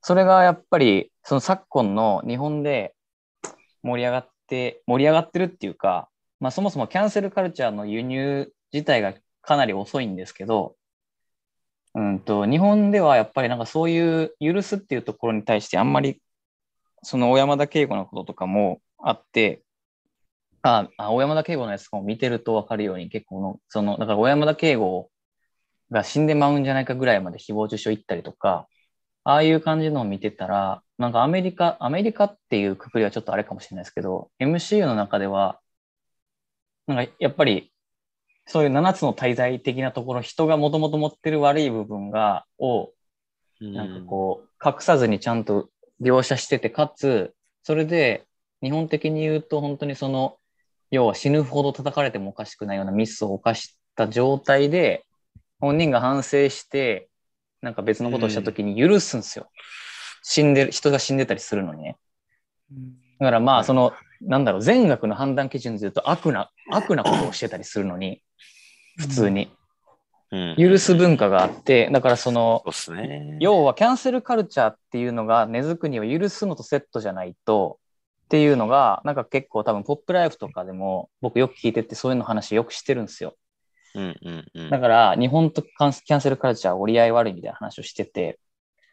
[0.00, 2.94] それがやっぱり、その昨今の日本で
[3.82, 6.08] 盛り上がって、盛り上がってるっていうか、
[6.42, 10.74] まあそもそもキャンセルカルチャーの輸入自体がかなり遅いんですけど、
[11.94, 16.20] うんと、日本ではやっぱりなんかそういう許すっていうところに対してあんまり、
[17.04, 19.62] その小山田圭吾のこととかもあって、
[20.62, 25.10] あ、あ小山田圭吾のやつとかも見てると分かるように結構の、その、だから小山田圭吾
[25.92, 28.66] が死んでまうんじゃないかぐらいまで誹謗中傷行ったりとか、
[29.24, 35.60] ああいう感じのを見てたら、なんかアメリカ、アメリカっていうくくりはちょっとあれかもしれないですけど、MCU の中では、
[36.86, 37.72] なんかやっぱり、
[38.46, 42.92] そういう7つの滞在的なところ、人がもともと持ってる悪い部分が、を、
[43.60, 45.68] なんかこう、隠さずにちゃんと
[46.00, 48.26] 描写してて、かつ、それで、
[48.62, 50.38] 日本的に言うと、本当にその、
[50.90, 55.06] 要は死ぬほど叩かれてもおかしくないようなミスを犯した状態で、
[55.60, 57.08] 本人が反省して、
[57.60, 59.48] なんか別のことをしたときに許すんですよ。
[60.22, 61.96] 死んでる、人が死んでたりするのにね。
[62.72, 63.92] うんだからまあ、はいその、
[64.24, 68.22] なんだろう、善悪の判断基準で言うと悪な、悪なことをしてたりするのに、
[68.98, 69.44] 普通に。
[69.44, 69.52] うん
[70.56, 73.36] 許す文化があって、だからそのそね。
[73.38, 77.78] 要はキャンセルカルチャーっていうのが根付くには許すのとセットじゃないと
[78.24, 83.34] っていうのがなんか結構多分ポップライフとかでも僕よく聞いててそういうの話よくしてるんですよ。
[83.94, 84.70] うんうんうん。
[84.70, 88.38] だから日本とキャンキャンセルカルチャー折り合い悪いみたいな話をしてて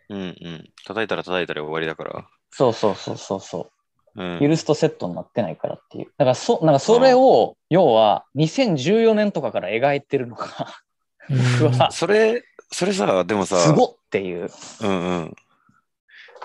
[0.10, 0.70] うんうん。
[0.86, 2.28] 叩いたら叩いたら終わりだから。
[2.52, 3.66] そうそうそうそうそうう。
[3.66, 3.70] ん。
[4.40, 6.06] 許すとセットになってないからっていう。
[6.18, 10.48] だからそ、なんかそれを要は2014年とかから描いてるのが
[11.62, 14.50] 僕はそれ、それさ、でもさ、すごっっていう。
[14.82, 15.36] うんうん。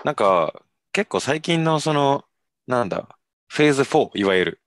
[0.03, 0.53] なんか、
[0.91, 2.23] 結構最近のその、
[2.67, 4.61] なんだ、フェーズ4、いわゆる、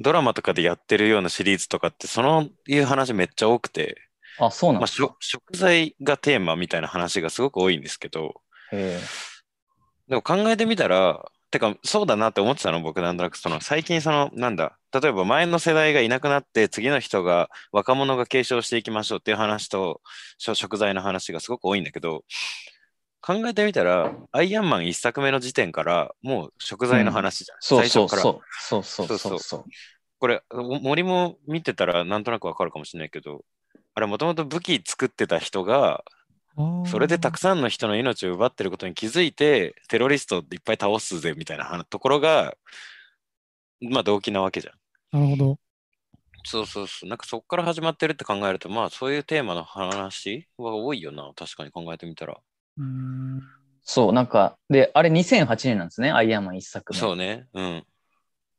[0.00, 3.96] ドラマとかでやってるようなシリーズとかって、そのいう話めっちゃ多くて、
[4.38, 5.14] あ、そうなんまあ、ですか。
[5.20, 8.34] 食食材がテーマみたいな話がすごく多いんですけど、
[8.72, 8.98] へ
[10.08, 11.24] でも考えてみたら、
[11.54, 20.00] てか、そうだなって思ってたの、僕なんとなく、その、最近その、なんだ、例えば前の世代がいなくなって、次の人が、若者が継承していきましょうっていう話と、
[20.38, 22.24] 食材の話がすごく多いんだけど、
[23.20, 27.58] 考えてみたら、アイアンマン一作目の時点から、もう食材の話じゃん。
[27.60, 28.22] そうそう最初から。
[28.22, 28.40] そう。
[28.60, 29.64] そうそうそうそうそう。
[30.18, 33.44] これ、お森も見てたらなんとなくわかるかもしれないけど、
[33.94, 36.02] あれもともと武器作ってた人が、
[36.86, 42.56] それでたくさんの人の命を奪ってることに気づいて、テロリストいっぱい倒すぜみたいな話ところが、
[43.80, 44.74] まあ動機なわけじゃん。
[45.12, 45.58] なるほど。
[46.44, 47.08] そうそうそう。
[47.08, 51.30] なんかそこから始まってるって考えると、まあそういうテーマの話は多いよな。
[51.34, 52.36] 確かに考えてみたら。
[52.78, 53.42] うーん。
[53.82, 56.98] そう、なんか、で、あれ2008年なんですね、アイアンマン一作目。
[56.98, 57.46] そうね。
[57.54, 57.86] うん。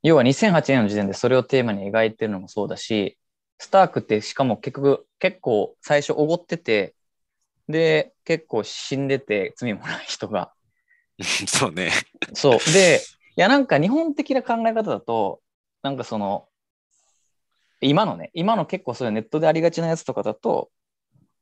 [0.03, 3.17] 要は2008年の時点でそれをテーマに描いてるのもそうだし、
[3.57, 6.95] スタークってしかも結局、結構最初おごってて、
[7.67, 10.53] で、結構死んでて罪もない人が。
[11.47, 11.91] そうね。
[12.33, 12.73] そう。
[12.73, 13.01] で、
[13.37, 15.41] いやなんか日本的な考え方だと、
[15.81, 16.47] なんかその、
[17.81, 20.69] 今のね、今の結構そういうネットでありがちなやつとかだと、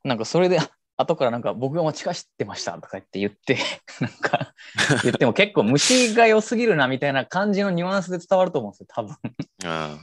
[0.02, 3.58] なんかそれで、あ 後からなんか僕が間違ってましたとか言って言って、
[4.00, 4.54] なんか
[5.02, 9.16] 言っても結構虫が良すぎるなみたいな感じのニュアンスで伝わると思うんですよ、多分。
[9.64, 9.98] あ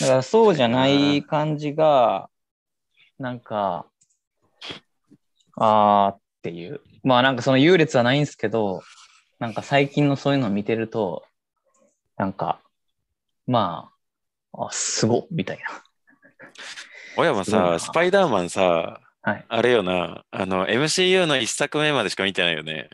[0.00, 2.30] だからそうじゃない感じが、
[3.18, 3.86] なんか、
[5.60, 6.80] あーっていう。
[7.04, 8.82] まあなんかその優劣はないんですけど、
[9.38, 11.24] なんか最近のそういうのを見てると、
[12.16, 12.60] なんか、
[13.46, 13.90] ま
[14.52, 15.64] あ、あ、すごっみたいな。
[17.16, 19.44] 親もすごいなさ、スパイダーマンさ、はい。
[19.48, 22.88] あれよな、あの、MCU の一作目までしか見てないよね。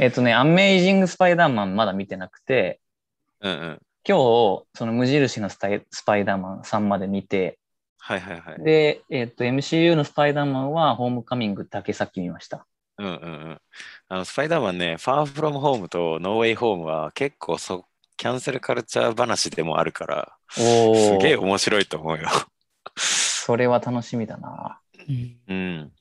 [0.00, 2.80] えっ、とね、アメイジング・スパイダーマンまだ見てなくて、
[3.40, 3.80] うんうん。
[4.06, 7.58] 今日、その無印のスタイスパイダーマン3まで見て、
[8.04, 8.64] はいはいはい。
[8.64, 12.66] で、えっ、と、MCU のスパイダーマンはホームカミングだけさっき見ました。
[12.98, 13.16] うんうんう
[13.50, 13.60] ん。
[14.08, 17.84] あの、スパイダーマンね、ファーフロムホームとノーウェイホームは結構そ、
[18.16, 22.28] キャンセルカルチャー話でもあるから、おすげえー、面白いと思うよ。
[22.96, 24.80] それは楽しみだな。
[25.08, 25.92] うんうん。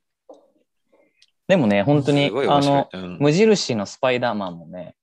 [1.48, 2.90] でもね、本当にあの、。
[2.92, 4.96] うん無印のスパイダーマンもね、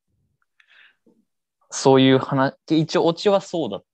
[1.70, 3.84] そういう話、一応オチはそうだっ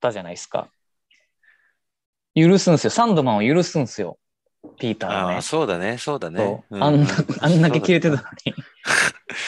[0.00, 0.68] たじゃないですか。
[2.36, 2.90] 許すんすよ。
[2.90, 4.18] サンドマンを許すんすよ。
[4.78, 5.42] ピーターがねああ、。
[5.42, 6.38] そうだね、そうだね
[6.70, 6.76] そ。
[6.76, 7.06] ううあんな、
[7.40, 8.54] あんだけ切れてたのに。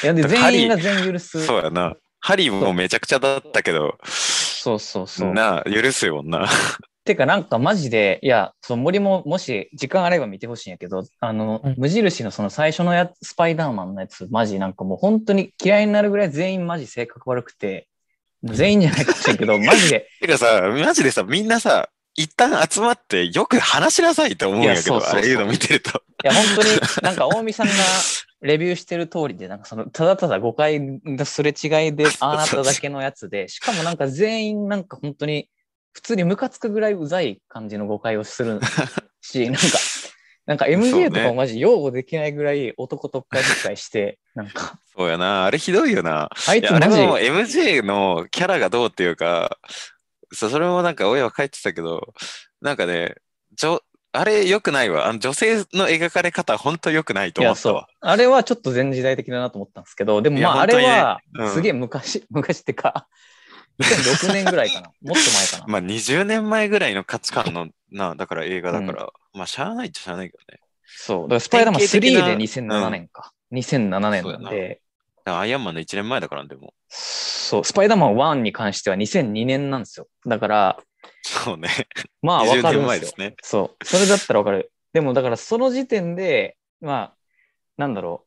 [0.02, 1.44] いや、で、全員が全員許す。
[1.44, 1.94] そうやな。
[2.20, 5.32] ハリーもめちゃくちゃだったけど、そうそうそう。
[5.32, 6.48] なあ、許すよな。
[7.04, 17.88] てか、なんかマジで、いや、その森ももし時間あれば見てほしいんやけど、あの、はい無印のその最初のやつスパイダーマンのやつ、マジなんかもう本当に嫌いになるぐらい全員マジ性格悪くて、
[18.42, 25.20] 全員じゃないかもしれんけど、 マジで、てかさ、マジでさ、みんなさ、一旦集まってよく話しなさいと思うんやけど、いやそうそうそう。
[25.20, 26.02] あれいうの見てると。
[26.24, 26.68] いや、本当に
[27.00, 27.72] なんか大見さんが
[28.40, 35.48] レビューしてる通りで、なんかその、ただただ誤解のすれ違いで、 ああなっただけのやつで、しかもなんか全員なんか本当に、
[35.92, 38.58] 普通にムカつくぐらいうざい感じの誤解をする
[39.20, 39.60] し、 なんか、
[40.46, 46.30] なんか MJ とかもマジ擁護できないぐらい男とっかいとっかいして、なんか、そうやな、あれひどいよな。
[46.48, 49.56] あいいやあれつマジ、も MJ のキャラがどうっていうか、
[50.32, 52.14] それもなんか親は書いてたけど、
[52.60, 53.14] なんかね、
[53.54, 55.06] じょあれ良くないわ。
[55.06, 58.12] あの女性の描かれ方、本当良くないといや、そう思ったわ。。
[58.12, 63.06] あれはちょっと前時代的だなと思ったんですけど、でもまあ、あれはうんすげえ昔、 昔ってか、
[63.80, 64.90] 2006年ぐらいかな。
[65.02, 65.64] もっと前かな。
[65.66, 70.60] まあ20年前ぐらいの価値観のな、だから映画だから、まあしゃあないっちゃしゃあないけどね。
[70.86, 71.22] そう。
[71.24, 73.32] だからスパイダーマン3典型で的な2007年か。
[73.52, 74.80] 2007年そうやななんで、
[75.36, 76.74] アイアンマンの1年前だからでも。
[76.88, 80.06] そう、スパイダーマン1に関しては2002年なんですよ。
[80.26, 80.78] だから、
[81.22, 81.68] そうね。
[82.22, 82.86] まあわ20年かるんでよ。
[82.86, 83.34] 前ですすね。
[83.42, 83.84] そう。
[83.84, 84.72] それだったらわかる。
[84.92, 87.14] でもだからその時点で、まあ、
[87.76, 88.26] なんだろ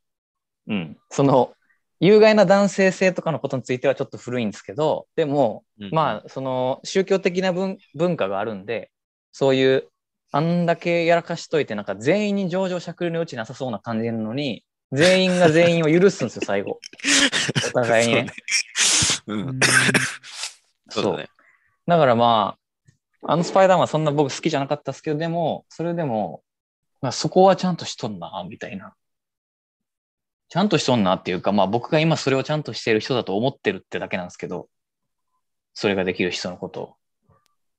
[0.68, 0.74] う。
[0.74, 0.98] うん。
[1.10, 1.54] その、
[2.00, 8.92] 有害な男性性とかのことについてはちょっと古いんですけど、でも、まあ、その宗教的な文文化があるんで、
[9.32, 9.88] そういう、
[10.32, 16.80] あんだけやらかしといて、なんか全員に上場しゃくりの余地なさそうな感じなのに、全員が全員を許すんですよ、最後。
[17.70, 18.28] お互いにね。
[18.76, 19.44] そうね。
[19.46, 19.50] う。
[19.50, 19.60] うんん
[20.90, 21.30] そうだね。
[21.88, 22.58] だからま
[23.24, 26.44] あ、あのスパイダーマンはそんな僕好きじゃなかったですけど、でも、それでも、
[27.02, 28.94] まあ、そこはちゃんとしとんな、みたいな。
[30.52, 34.68] ちゃんとしとんなっていうか、まあ僕が今それをちゃんとしている人だと思ってるってだけなんですけど、
[35.74, 36.96] それができる人のことを。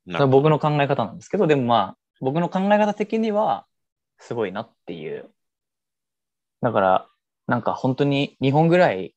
[0.07, 3.66] それは僕の考え方なんですけど、でもまあ、僕の考え方的には、
[4.18, 5.29] すごいなっていう。
[6.62, 7.09] だから、
[7.46, 9.14] なんか本当に2本ぐらい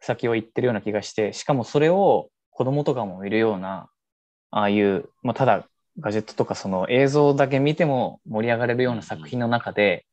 [0.00, 3.90] 先を行ってるような気がして、しかもそれを子供とかもいるような、
[4.50, 5.68] ああいう、まあ、ただ
[6.00, 10.06] ガジェットとかその映像だけ見ても盛り上がれるような作品の中で、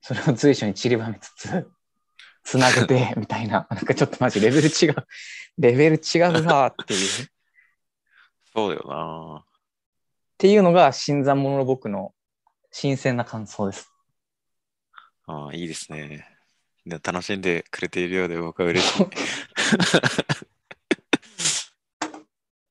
[0.00, 1.68] それを随所に散りばめつつ、
[2.44, 4.94] つなげて、 みたいな、なんかちょっとマジレベル違う、
[5.58, 7.28] レベル違うなっていう。
[8.54, 9.44] そうよな。
[9.44, 9.44] っ
[10.38, 12.14] ていうのが新参者の僕の
[12.70, 13.92] 新鮮な感想です。
[15.28, 16.26] ああ、いいですね。
[16.86, 19.04] で楽しんでくれているようで僕は嬉しい。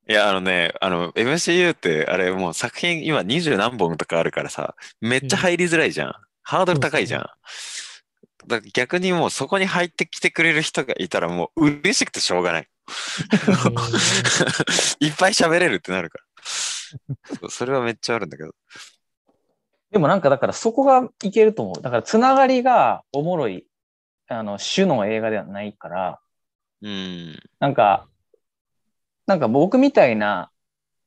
[0.10, 6.14] いや、あのね、あの、MCU って、あれもう作品今二十何本とかあるからさ、めっちゃ入りづらいじゃん。
[6.44, 7.30] ハードル高いじゃん。
[8.48, 12.68] だから逆にもうそこに入ってきてくれる人がいたらもう嬉しくてしょうがない。
[15.02, 16.20] いっぱい喋れるってなるか
[17.42, 17.50] ら。
[17.50, 18.52] それはめっちゃあるんだけど。
[19.92, 21.82] でもなんかだからそこがいけると思う。
[21.82, 23.66] だからつながりがおもろい、
[24.28, 26.20] あの、種の映画ではないから、
[26.82, 27.40] うん。
[27.60, 28.08] なんか、
[29.26, 30.52] なんか僕みたいな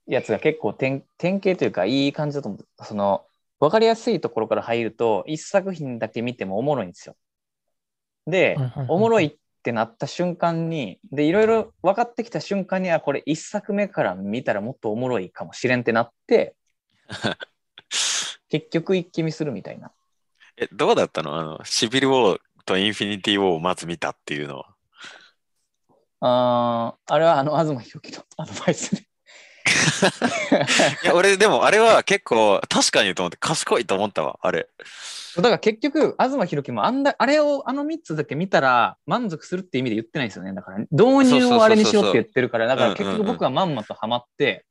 [0.06, 2.84] やつが結構典典型というかいい感じだと思う。
[2.84, 3.24] その、
[3.60, 7.16] わかりやすいところから入ると、一作品だけ見てもおもろいんですよ。
[8.26, 8.56] で、
[8.88, 16.54] おもろいってなった瞬間に、で、いろいろ分かってきた瞬間には、これ一作目から見たらもっとおもろいかもしれんってなって、
[18.50, 19.90] 結局一気見するみたいな。
[20.56, 21.38] え、どうだったの？
[21.38, 24.66] あの、シビル・ウォーとインフィニティ・ウォーをまず見たっていうのは。
[26.20, 29.02] あーあれはあの、東博樹の アドバイスで。
[31.04, 34.68] いや、俺でもあれは結構確かにと思って賢いと思ったわ、あれ。
[35.36, 40.52] だから結局、東博樹もあんだ、あれを、あの3つだけ見たら満足するって意味で言ってないんですよね。
[40.52, 44.66] だから、導入をあれにしようって言ってるから、だから結局僕はまんまとハマって、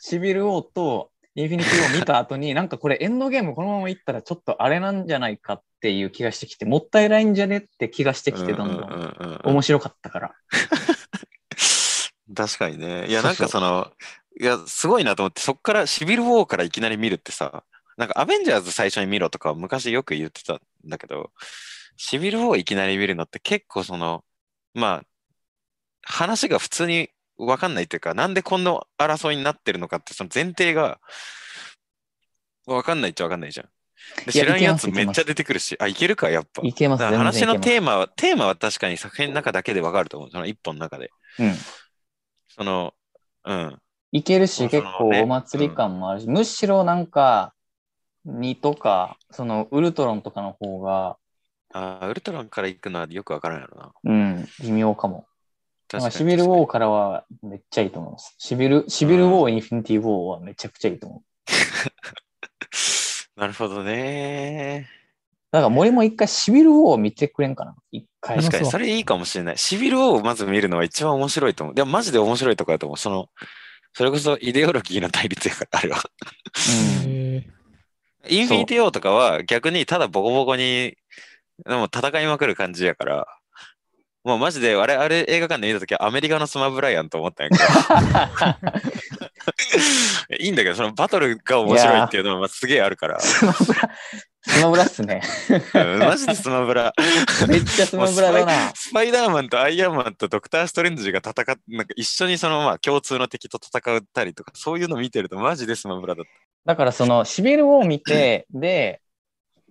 [0.00, 10.34] シビル王とインフィニティを見た後に、なんかこれエンドゲームこのままいったらちょっとあれなんじゃないかっていう気がしてきて、もったいないんじゃねって気がしてきて、どんどん面白かったから。
[12.34, 13.06] 確かにね。
[13.06, 13.92] いや、なんかその、
[14.40, 17.62] いや、すごいなと思って、そっからシビル・ウォーからいきなり見るってさ、
[17.96, 21.30] なんかアベンジャーズ最初に見ろとか昔よく言ってたんだけど、
[21.96, 24.24] シビル・ウォーいきなり見るのって結構その、
[24.74, 25.06] まあ、
[26.02, 30.98] 話が普通にわかんないっていうか、なんでこんな争いになってるのかって、その前提が
[32.66, 33.68] わかんないっちゃわかんないじゃん。
[34.26, 36.62] で知らんやつめっちゃ出てくるし、あ、いけるか、やっぱ。
[36.64, 37.60] いけます、話の。
[37.60, 40.30] テーマは、テーマは確かに作品の中だけでわかると思う。
[40.30, 41.10] その一本の中で。
[41.38, 41.54] うん。
[42.48, 42.94] その、
[43.44, 43.78] うん。
[44.12, 47.54] いけるし、結構ねお祭り感もあるし、むしろなんか、
[48.26, 51.16] 2とか、そのウルトロンとかの方が、
[51.72, 53.92] あーウルトランから行くのはよくわからんやろな。
[54.04, 55.27] うん、微妙かも。
[55.88, 58.34] 確かにシビルウォーからはめっちゃいいと思います。
[58.38, 61.22] シビル、シビルウォー、インフィニティウォーはめちゃくちゃいいと思
[63.36, 63.40] う。
[63.40, 64.88] なるほどね。
[65.50, 68.36] だから森も一回シビルウォー見てくれんかな一回。
[68.36, 69.58] 確かに、それいいかもしれない。
[69.58, 71.74] シビルをまず見るのは一番面白いと思う。
[71.74, 72.96] でもマジで面白いとこだと思う。
[72.98, 73.30] その、
[73.94, 76.02] それこそイデオロギーの対立やから、あれは。
[77.04, 77.10] うん。
[77.10, 77.46] え
[78.28, 80.96] インフィニティ・ウォーとかは逆にただボコボコに
[81.66, 83.37] でも戦いまくる感じやから、
[84.24, 87.58] もうマジであれ、あれ映画館で見たときはアメリカのスマブラやんと思ったんやけ
[90.28, 93.90] ど、 いいんだけど、そのバトルが面白いっていうのはまあすげえあるから、スマブラ、
[94.42, 95.22] スマブラっすね。
[95.74, 96.92] うんマジでスマブラ。
[97.48, 98.72] めっちゃスマブラだな。
[98.74, 106.30] スパイダーマンとアイアンマンとドクター・ストレンジが戦っなんか一緒にそのまあ共通の敵と戦ったりとか、そういうの見てるとマジでスマブラだった。
[106.72, 109.00] だからそのシビルウォー見て、で、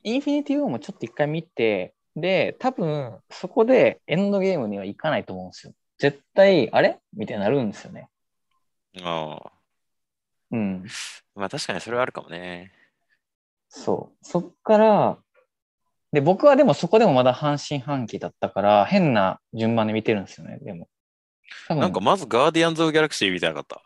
[0.03, 5.73] インフィニティウォーもちょっと一回見て、で、多分そこでエンドゲームには行かないと思うんですよ。
[5.99, 6.99] 絶対、あれ？
[7.13, 8.09] みたいになるんですよね。
[9.01, 9.51] ああ。
[10.51, 10.85] うん。
[11.35, 12.71] まあ確かにそれはあるかもね。
[13.69, 14.25] そう。
[14.25, 15.17] そっから、
[16.11, 20.89] で、僕はでもそこでもまだ半信半疑だったから、変な順番で見てるんですよね、でも。
[21.69, 23.81] なんかまずガーディアンズ・オブ・ギャラクシー見てなかった？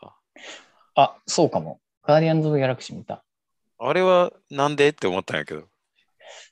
[0.94, 1.80] あ、そうかも。
[2.02, 3.22] ガーディアンズ・オブ・ギャラクシー見た。
[3.78, 4.88] あれはなんで？
[4.88, 5.64] って思ったんやけど。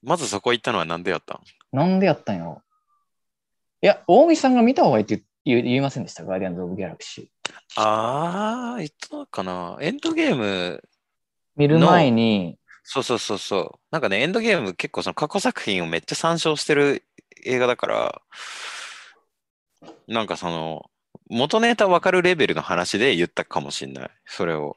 [0.02, 1.40] まずそこ行ったのはなんでやったん？
[1.72, 2.62] なんでやったんやろ？
[3.82, 7.80] いや、大見さんが見た方がいいって言言言いませんでした、ガーディアンズ・オブ・ギャラクシー。
[7.80, 9.78] ああ、言ったのかな？
[9.80, 10.82] エンドゲーム、
[11.56, 13.78] 見る前に、そうそうそうそう。
[13.90, 17.04] なんかね、エンドゲーム結構その過去作品をめっちゃ参照してる
[17.44, 18.22] 映画だから、
[20.08, 20.90] なんかその、
[21.28, 24.10] 元ネタ分かるレベルの話で言ったかもしんない。
[24.26, 24.76] それを。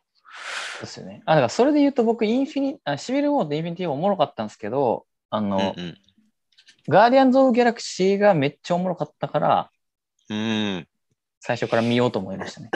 [0.79, 1.23] そうですよね。
[1.25, 5.97] あ、だからそれで言うと僕、インフィニあシビル・ウォーとインフィニティ・ウォーおもろかったんですけど、あの、うんうん。
[6.87, 9.71] ガーディアンズ・オブ・ギャラクシーがめっちゃおもろかったから、
[10.29, 10.87] うん。
[11.39, 12.69] 最初から見ようと思いましたね。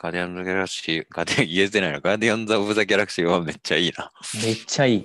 [0.00, 2.00] ガーディアンズ・ギャラクシー、ガーディアン言えてないの。
[2.00, 4.10] ガーディアンズ・オブ・ザ・ギャラクシーはめっちゃいいな。
[4.42, 5.04] めっちゃいい。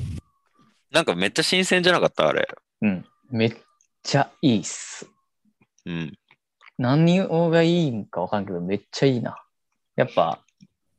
[0.92, 2.28] なんかめっちゃ新鮮じゃなかった？
[2.28, 2.48] あれ。
[2.82, 3.06] うん。
[3.30, 3.56] めっ
[4.02, 5.10] ちゃいいっす。
[5.86, 6.18] うん。
[6.78, 9.38] 何をがいいんかわかんないけど、めっちゃいいな。
[9.96, 10.40] やっぱ、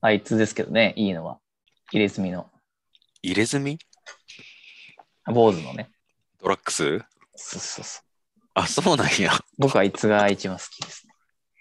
[0.01, 1.39] あいつですけどね、いいのは。
[1.93, 2.51] 入れ墨の。
[3.22, 3.78] 入れ墨？
[5.26, 5.91] 坊主のね。
[6.47, 7.01] ドラッグス？
[7.34, 8.05] そうそうそう。
[8.55, 9.32] あ、そうなんや。
[9.59, 11.12] 僕はあいつが一番好きですね。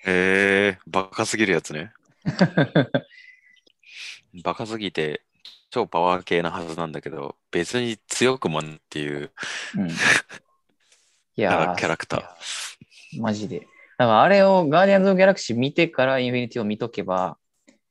[0.06, 1.92] へえ、バカすぎるやつね。
[4.44, 5.24] バカすぎて、
[5.72, 9.32] 超パワー系なはずなんだけど、別に強くもんっていう、
[9.76, 9.90] うん。
[9.90, 9.94] い
[11.36, 12.22] やキャラクター。
[13.18, 13.22] ー。
[13.24, 13.62] マジで。
[13.62, 13.72] だか
[14.06, 17.40] らあれをガーディアンズ・オブ・ギャラクシー見てからインフィニティを見とけば、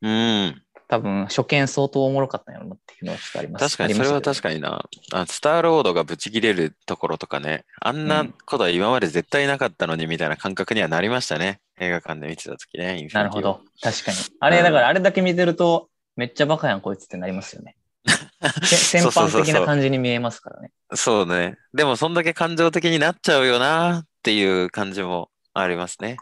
[0.00, 0.63] うん。
[0.88, 3.76] 多分初見相当おもろかったんやろなっていうのはちょっとあります。
[3.76, 4.42] 確かに、それは確に。
[4.42, 4.84] かにな。
[5.12, 11.60] あスターロードがブチ切れるところとかね、あんなことは今まで絶対なかったのにみたいな感覚にはなりましたね。
[11.78, 13.08] 映画館で見てた時ね。
[13.12, 13.60] なるほど。
[13.80, 14.18] 確かに。
[14.40, 17.76] あれ、だからあれだけ見てると、めっちゃバカやんこいつってなりますよね。
[18.64, 20.70] せ先般的な感じに見えますからね。
[20.94, 21.56] そうね。
[21.72, 26.16] でも、そんだけ感情的になっちゃうよなっていう感じもありますね。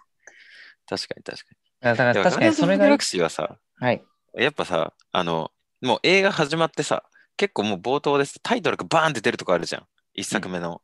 [0.88, 1.44] 確かに確か
[1.80, 4.02] だから確かにそれがギャラクシーはさ、はい。
[4.34, 7.04] やっぱさ、あの、もう映画始まってさ、
[7.36, 8.40] 結構もう冒頭です。
[8.42, 9.86] タイトルがバーンって出るとこあるじゃん。
[10.14, 10.80] 一作目の。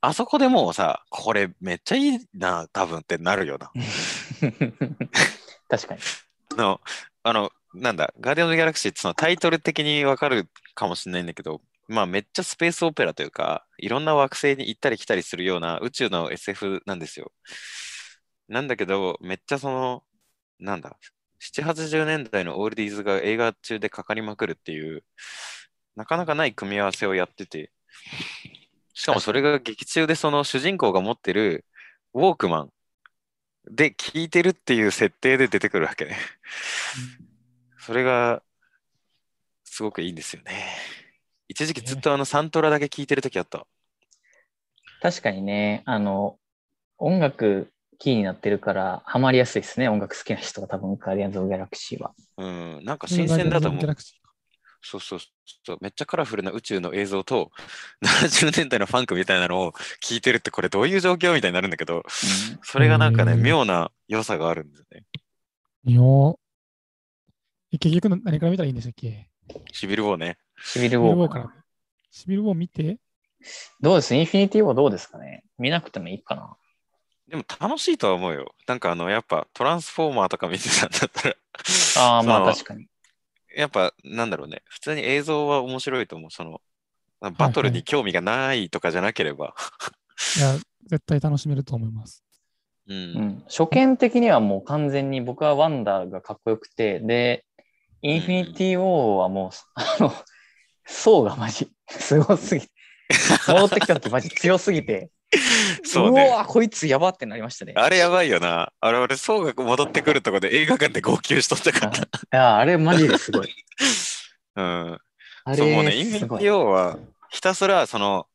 [0.00, 3.70] あそこでもうさ、これめっちゃいいな、多分ってなるよな。
[5.68, 6.00] 確かに。
[6.56, 6.80] の、
[7.22, 17.32] あの、なんだ、ガーディアンズ・ギャラクシーってそのタイトル的にわかるかもしれないんだけど、まあめっちゃスペースオペラというか、いろんな惑星に行ったり来たりするような宇宙の SF なんですよ。
[18.48, 20.04] なんだけど、めっちゃその、
[20.58, 20.96] なんだ、
[21.52, 25.04] 7、80年代のオールディーズが映画中でかかりまくるっていう、
[25.94, 27.70] なかなかない組み合わせをやってて、
[28.94, 31.64] しかもそれが劇中でその主人公が持ってる
[32.14, 32.70] ウォークマン
[33.70, 36.16] で聴いてるっていう設定で出てくるわけね。
[37.78, 38.42] それが
[39.64, 40.64] すごくいいんですよね。
[41.48, 43.66] 一時期ずっとあのサントラだけ聴いてるときあった。
[45.02, 46.38] 確かにね、あの、
[46.96, 49.88] 音楽キーになってるから、ハマりやすいですね。
[49.88, 52.12] 音楽好きな人が多分、ガーディアンズ・オブ・ギャラクシーは。
[52.36, 52.46] う
[52.80, 53.96] ん、なんか新鮮だと思う
[54.86, 55.18] そうそう
[55.64, 55.78] そう。
[55.80, 57.50] めっちゃカラフルな宇宙の映像と
[58.02, 59.72] 70年代のファンクみたいなのを
[60.02, 62.02] 聞いてるってこれどういう状況みたいになるんだけど、うん
[62.62, 65.04] それがなんかね、うん妙な良さがあるんですよね。
[65.84, 66.40] 見よう。
[67.72, 69.30] え結局何から見たらいいんでしたっけ？
[69.72, 70.36] シビルをね。
[70.62, 71.54] シビル・シビルウォーかウォーからら。。
[72.10, 72.98] シビルウォー見て、
[73.80, 74.14] どうです？
[74.14, 75.44] インフィニティ・ウォーどうですかね？
[75.58, 76.56] 見なくてもいいかな。
[77.28, 78.54] でも楽しいとは思うよ。
[78.66, 81.36] なんかあの、やっぱトランスフォーマーとか見てたんだったら、
[81.98, 82.86] ああ、まあ確かに。
[83.56, 84.62] やっぱなんだろうね。
[84.68, 86.30] 普通に映像は面白いと思う。
[86.30, 86.60] その、
[87.20, 89.54] バトルに興味がないとかじゃなければ。
[90.36, 90.54] いや、
[90.86, 92.22] 絶対楽しめると思います。
[92.88, 92.96] うん。
[92.96, 97.44] うん、初見的にはもう完全に僕はワンダーがかっこよくて、で、
[98.02, 100.12] インフィニティ・ウォーはもう、あの、
[100.84, 102.72] ソーがマジ、すごすぎて、
[103.48, 105.10] 戻ってきた時マジ強すぎて、
[105.94, 106.28] そうね。
[106.28, 107.74] わ、こいつやばってなりましたね。
[107.76, 108.72] あれやばいよな。
[108.80, 111.92] あれ、俺、ソーが戻ってくるとこで映画館で号泣しとったから。
[111.98, 113.54] いや、あれマジですごい。
[114.56, 114.98] うん。
[115.44, 116.38] あそう、もうね、インれ、すごい。
[116.40, 116.98] フィニティ・ウォーは、
[117.30, 118.26] ひたすら、その、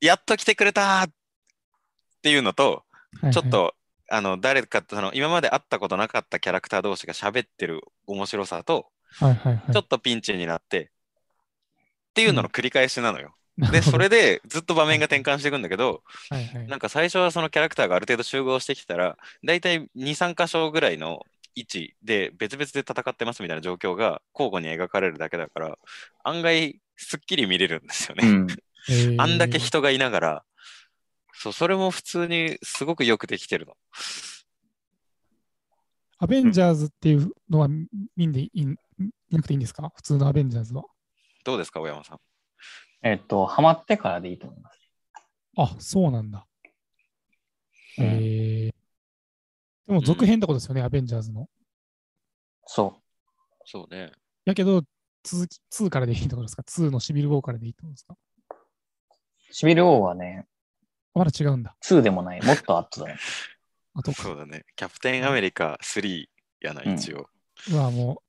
[0.00, 1.10] やっと来てくれたっ
[2.22, 2.84] ていうのと、
[3.32, 3.74] ちょっ、と、
[4.10, 8.88] あの、誰かと、その、今まで会ったことなかったキャラクター同士が喋ってる面白さと、
[9.18, 9.72] はいはいはい。
[9.72, 10.90] ちょっとピンチになって、
[12.10, 13.34] っていうのの繰り返しなのよ。
[13.58, 16.66] で、それ、でずっと場面が転換していくんだけど、はいはい。
[16.66, 25.78] なんか最初はそのキャラクターがある程度集合してきたら、大体2、3箇所ぐらいの位置で別々で戦ってますみたいな状況が交互に描かれるだけだから、
[26.22, 28.28] 案外すっきり見れるんですよね。
[28.28, 28.46] うん。
[28.88, 30.44] えーあんだけ人がいながら、
[31.32, 33.74] そう、それも普通にすごくよくできてるの。
[36.18, 37.68] アベンジャーズっていうのは
[38.16, 38.76] 見んでいい見
[39.30, 39.92] なくていいんですか？
[39.94, 40.84] 普通のアベンジャーズは。
[41.44, 42.18] どうですか、小山さん？
[43.02, 44.80] えっと、ハマってからでいいと思います。
[45.56, 46.46] あ、そうなんだ。
[47.98, 48.74] うんえー、
[49.86, 51.48] でも続編ってことですよね、アベンジャーズの。
[52.66, 53.00] そ
[53.64, 54.12] そうね。
[54.44, 54.82] やけど、
[55.24, 58.16] 続き、2からでいいってことですか ?2 のシビル・ウォーからでいいってことですか？
[59.50, 59.54] う。
[59.54, 60.46] シビル王はね、
[61.14, 61.74] まだ違うんだ。
[61.82, 62.42] 2でもない。
[62.44, 63.16] もっと後だね。
[63.94, 64.22] あとか。
[64.22, 64.66] そうだね。
[64.76, 66.26] キャプテンアメリカ3
[66.60, 67.30] やな、うん一応。
[67.72, 68.22] うわ、も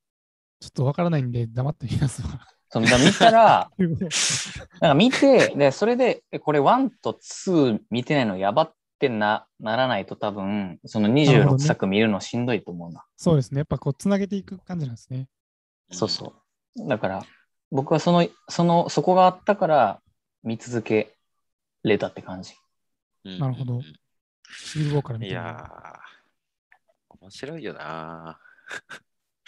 [0.61, 2.47] う、ちょっとわからないんで黙ってみますわ。
[2.69, 3.71] その見たら、
[4.81, 13.05] なんか見て、で、それで、えこれ1と2見てないのやばってなならないと多分、そのなるほど26ね作見るのしんどいと思うな。
[13.15, 13.59] そうですね。
[13.59, 15.27] やっぱこう、つなげていく感じなんですね。
[15.91, 16.33] そうそ
[16.75, 16.87] う。
[16.87, 17.25] だから、
[17.71, 20.01] 僕はその、その、そこがあったから
[20.43, 21.15] 見続け
[21.83, 22.53] れたって感じ。
[23.25, 23.39] うん。
[23.39, 23.83] なるほどうん
[24.49, 28.39] シビル・ウォーから見いてみるやー、面白いよな。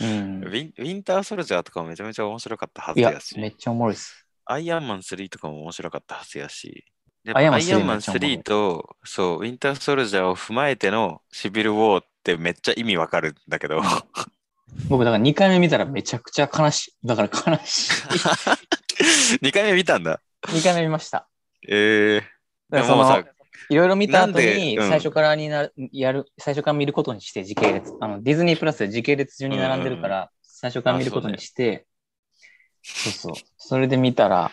[0.02, 0.50] うんウ。
[0.50, 3.40] ィンウィンターソルジャーとかもめちゃめちゃ面白かったはいずやや、し。
[3.40, 4.26] めっちゃおもろいです。
[4.46, 6.86] アイアンマン3とかも面白かったはずやし。
[7.24, 13.82] でアイアンマン3アイアンマンめっちゃおもろい3と、そう、ウィンターソルジャーを踏まえてのシビル・ウォーってめっちゃ意味わかるんだけど。
[14.88, 17.08] 僕、だから2回目見たらめちゃくちゃ悲しい。
[17.08, 17.92] だから悲しい。
[19.42, 20.22] 2回目見たんだ。
[20.48, 21.28] 2回目見ました。
[21.68, 22.22] えー、
[22.70, 23.39] だからそでもさの、
[23.70, 27.94] いろいろ見た後に、うん最初からになる、やる、最初から見ることにして、時系列。
[28.00, 31.86] あの、ディズニープラスで時系列順に並んでるから、最初から見ることにして、
[32.82, 33.34] そうそう。
[33.58, 34.52] それで見たら、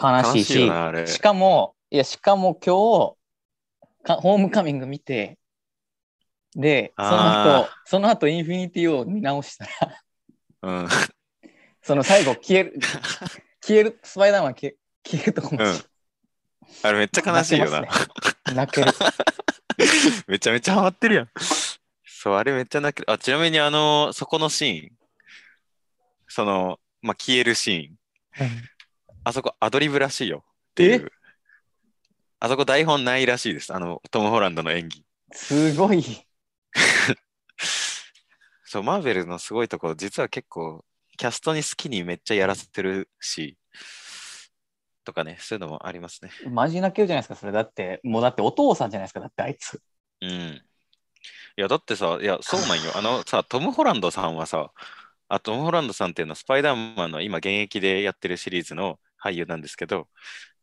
[0.00, 1.06] 悲しいし、い。
[1.08, 5.38] しかも、いや、しかも今日、かホームカミング見て、
[6.54, 10.02] で、そのあ後、その後、インフィニティを見直したら、
[10.62, 10.88] うん。
[11.82, 12.78] その最後、消える、
[13.60, 15.74] 消える、スパイダーマン消え消えるとこも、うん
[16.82, 17.86] あれめっちゃ悲しいよな。
[18.54, 18.92] 泣ける。
[20.28, 21.30] めちゃめちゃハマってるやん。
[22.04, 23.10] そう、あれめっちゃ泣ける。
[23.10, 24.92] あ、ちなみにあの、そこのシーン、
[26.28, 28.74] その、まあ、消えるシーン、はい
[29.26, 31.10] あそこアドリブらしいよっていう。
[32.40, 33.72] あそこ台本ないらしいです。
[33.72, 35.02] あの、トム・ホランドの演技。
[35.32, 36.04] すごい。
[38.64, 40.84] そう、マーベルのすごいところ、実は結構、
[41.16, 43.56] キャストに好きにめっちゃやらせてるし、
[45.04, 46.30] とかね、そういうのもありますね。
[46.50, 47.52] マジ泣けるじゃないですか、それ。
[47.52, 49.80] だって、もうだってお父さんじゃないですか、だってあいつ。
[50.20, 50.30] うん。
[50.30, 52.92] いや、だってさ、いや、そうなんよ。
[52.96, 54.72] あのさ、トム・ホランドさんはさ、
[55.28, 60.08] あトム・ホランドさんっていうのはスパイダーマンの今現役でやってるシリーズの俳優なんですけど、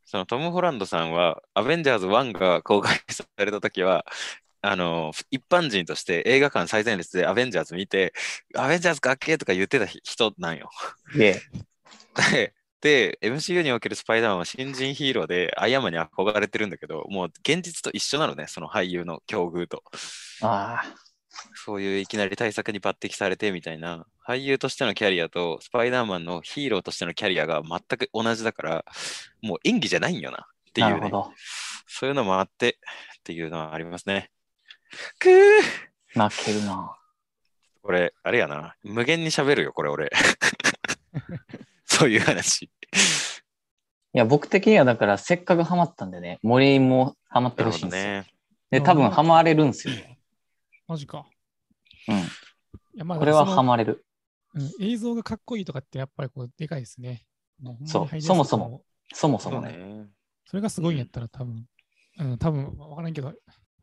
[0.06, 4.06] そのトム・ホランドさんは、アベンジャーズ1が公開された時は、
[4.62, 8.14] あの、一般人として映画館最前列でアベンジャーズ見て、
[8.56, 10.70] アベンジャーズかっけーとか言ってた人なんよ。
[11.18, 11.42] で、
[12.90, 19.84] MCU におけるスパイダーマンは新人ヒーローでアイアンマンに憧れてるんだけど、もう現実と一緒なのね、その俳優の境遇と。
[20.42, 20.84] あ
[21.66, 28.86] そういういきなり対策に抜擢されてみたいな、俳優としてのキャリアとスパイダーマンのヒーローとしてのキャリアが全く同じだから、
[29.42, 31.12] もう演技じゃないんよなってあ、いうね。
[31.88, 32.80] そういうのもあって
[33.20, 34.32] っていうのはありますね。
[35.20, 35.32] くー
[36.16, 36.98] 泣けるな。
[37.82, 38.76] これ、あれやな。
[38.84, 40.12] 無限に喋るよ、これ俺。
[42.02, 42.64] そういう話。
[42.64, 42.70] い
[44.14, 48.12] や、僕的にはだから、せっかくハマったんでね、森もハマってほしいんですよ。
[48.12, 48.28] ね。
[48.72, 50.18] で、多分ハマれるんですよね。
[50.88, 51.28] マジか。
[52.08, 52.18] うん。
[52.18, 52.22] い
[52.96, 53.94] やまあこれはハマれる。
[53.94, 57.24] うん映像がかっこいいとかってやっぱりこうでかいですね。
[57.86, 58.84] そうそもそも。
[59.14, 59.78] そもそもね。
[59.78, 60.08] ね。
[60.46, 61.66] それがすごいんやったら多分、
[62.20, 63.32] うん、多分わからんけど、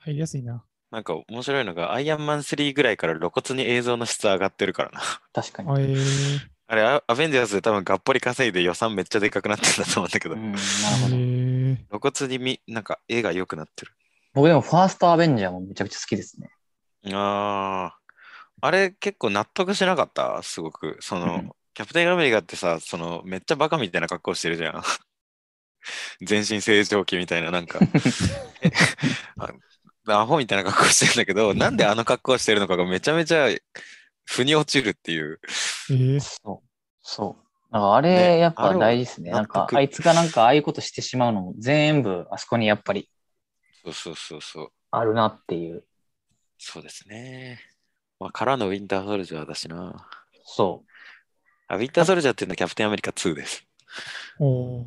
[0.00, 0.64] 入りやすいな。
[0.90, 5.00] なんか面白いのが、アイアンマン3ぐらいから露骨に映像の質上がってるからな。
[5.32, 5.70] 確かに。
[5.70, 6.38] あえー、
[6.68, 11.16] あれ、アアベンジャーズで多分がっぽり稼いで予算めっちゃでかくなってんだと思うんだけど、うん、なるえほど。
[11.16, 13.92] ー、露骨にみ、なんか絵が良くなってる。
[14.32, 16.50] 僕でもファーストアベンジャーもめちゃくちゃ好きですね。
[17.12, 17.94] あ
[18.62, 20.42] あ、あれ結構納得しなかった？
[20.42, 20.96] すごく。
[21.00, 24.82] そのうん、キャプテンアメリカってさ、その、めっちゃバカみたいな格好してるじゃん。
[26.24, 27.78] 全身正常期みたいな、なんか、
[30.08, 33.48] アホみたいな格好してるんだけど、なんであの格好してるのかがめちゃめちゃ
[34.28, 35.40] 腑に落ちるっていう。
[35.90, 36.68] えー、そう。
[37.02, 37.72] そう。
[37.72, 39.30] だからあれ、ねやっぱ大事ですね。
[39.30, 43.10] なんか、あいつがなんか、ああいうことしてしまうのも、全部、あそこにやっぱり
[43.84, 44.72] そうそうそうそう。
[44.90, 45.84] あるなっていう。
[46.58, 47.60] そうですね。
[48.18, 50.08] まあ、からのウィンターソルジャーだしな。
[50.44, 50.90] そう。
[51.68, 53.64] あウィンターソルジャーっていうのはキャプテンアメリカ2です。
[54.40, 54.86] おー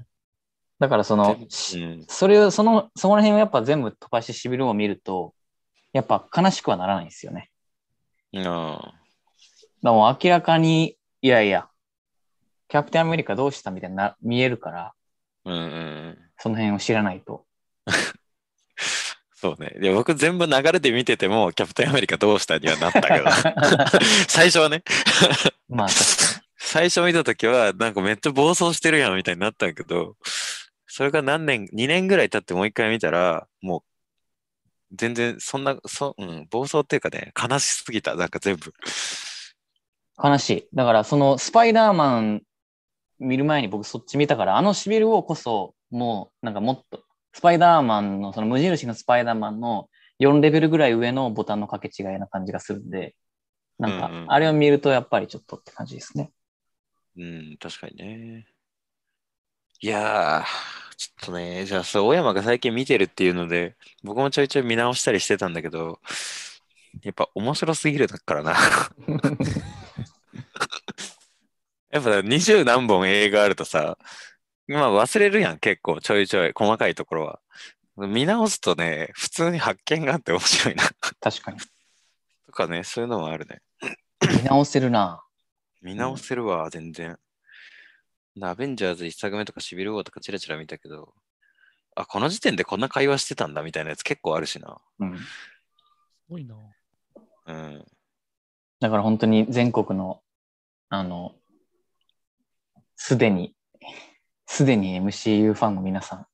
[0.80, 2.06] だからその、うしん。
[2.08, 5.34] それを、その、その辺をやっぱ全部飛ばしてしびるを見ると、
[5.94, 7.52] やっぱ悲しくはならないんですよね。
[8.34, 8.44] うん。
[9.84, 11.68] だからもう明らかに、いやいや、
[12.68, 14.94] キャプテンアメリカどうしたみたいな、見えるから、
[15.46, 16.18] うんうん。
[16.38, 17.46] その辺を知らないと。
[19.34, 19.76] そうね。
[19.80, 23.26] で僕全部流れで見てても、キャプテンアメリカどうしたにはなったけど。
[24.30, 24.84] 最初はね。
[25.68, 25.88] まあ
[26.58, 30.16] 最初見たときは、なんかめっちゃ暴走してるやんみたいになったけど、
[30.88, 33.84] それが何年、2年ぐらい経ってもう一回見たら、もう、
[34.96, 38.74] 全然、そんな、そうん、暴走っていうかね、悲しすぎた、なんか全部。
[40.18, 40.30] に。
[40.30, 40.68] 悲しい。
[40.74, 42.44] だからそのスパイダーマン
[43.20, 47.04] 見る前に僕そっち見たから、あのしびるをこそ、もうなんかもっと、
[47.34, 49.90] スパイダーマンの、その無印のスパイダーマンの
[50.20, 53.16] 4レベルぐらい上のボタンの掛け違いな感じがするんで、
[53.80, 56.32] なんかうんう、んあれを見るとやっぱりちょっとって感じですね。
[57.18, 58.48] うん、確かにね。
[59.82, 66.00] いやー、ちょっとね、じゃあ、そう、大山が最近見てるっていうので、僕もちょいちょい見直したりしてたんだけど、
[67.04, 68.56] やっぱ面白すぎるからな。
[71.92, 73.98] やっぱ二十何本映画あるとさ、
[74.68, 77.40] まあ忘れるやん、結構ちょいちょい細かいところは。
[77.98, 80.84] 見直すとね、普通に発見があって面白いな。
[81.20, 81.60] 確かに。
[82.48, 83.62] とかね、そういうのもあるね。
[84.22, 85.24] 見直せるな。
[85.82, 87.18] 見直せるわ、全然。
[88.42, 91.14] アベンジャーズ一作目とかシビルウォーとかチラチラ見たけど、
[91.96, 94.80] あ、この時点でこんな会話してたんだみたいなやつ結構あるしな。
[95.00, 95.18] うん。
[95.18, 95.26] す
[96.30, 96.56] ごいな。
[97.48, 97.86] うん。
[98.80, 100.22] だから本当に全国の、
[100.90, 101.36] あの、
[103.04, 103.56] すでに、
[104.46, 106.28] すでに MCU ファンの皆さん、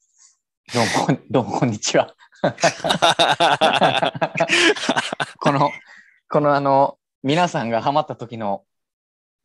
[0.74, 2.14] どうもこん、 どうもこんにちは。
[5.40, 5.72] この、
[6.30, 8.66] このあの、皆さんがハマった時の、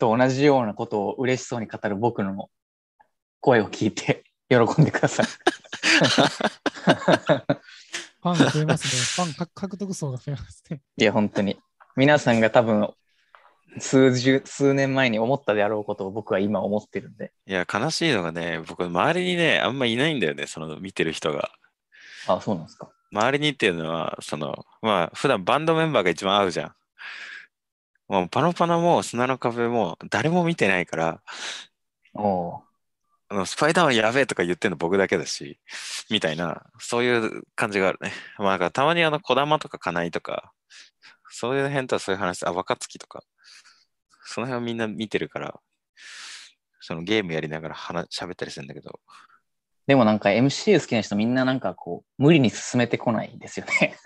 [0.00, 2.50] と同じようなことを嬉しそうに語る僕の
[3.38, 5.26] 声を聞いて喜んでください。
[5.30, 9.24] ファンが増えますね。
[9.24, 10.80] ファン獲獲得層が増えますね。
[10.96, 11.56] いや、本当に。
[11.94, 12.92] 皆さんが多分、
[13.78, 17.32] 数十、数年前に思ったであろうことを僕は今思ってるんで。
[17.46, 21.50] いや、悲しいのがね、僕、周りにね、あんまいないんだよね、その見てる人が。
[22.26, 22.90] あ、そうなんですか。
[23.12, 26.74] 周りにっていうのは、その、まあ、普段バンドメンバーが一番合うじゃん。
[28.08, 31.22] もうパノパノも砂の壁も誰も見てないから、
[32.14, 32.62] おう
[33.30, 35.58] あのスパイダーマンやべえとか言ってんの僕だけだし、
[36.10, 38.12] みたいな、そういう感じがあるね。
[38.36, 40.52] まあ、なんかたまにあの、小玉とか金井とか、
[41.30, 43.24] そういう辺とはそういう話、あ、若月とか、
[44.24, 45.60] その辺はみんな見てるから、
[46.80, 49.00] そのゲームやりながら話喋ったりするんだけど、
[49.86, 53.96] でもなんか MC 好きな人みんななんかこう、無理に進めてこないですよね。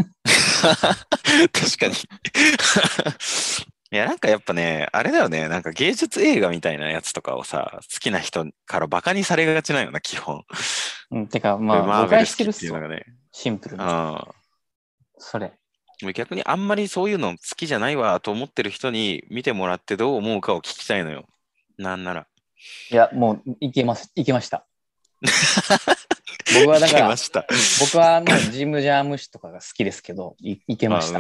[1.53, 1.95] 確かに。
[3.93, 10.45] いや、なんかやっぱね、あれだよね、なんか芸術映画みたいなやつとかをさ、好きな人からバカにされがちなんよな、基本。
[11.11, 12.89] うん、てか、まあ、誤解してるっすよ。
[12.89, 13.05] ね。
[13.33, 13.83] シンプルに。
[13.85, 14.27] あ
[15.19, 15.53] それ。
[16.05, 16.13] あ。
[16.13, 21.27] 逆にあんまりそういうの好きじゃないわと思ってる人に見てもらってどう思うかを聞きたいのよ。
[21.79, 22.27] なんなら。
[22.91, 24.67] いや、もう、いけます、いけました。
[26.55, 27.47] 僕はだから聞けま、した。
[27.81, 31.19] 僕はもうジム・ジャームシとかが好きですけど、いいけました。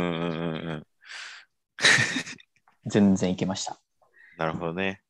[2.87, 3.81] 全然いけました。
[4.39, 5.03] なるほどね。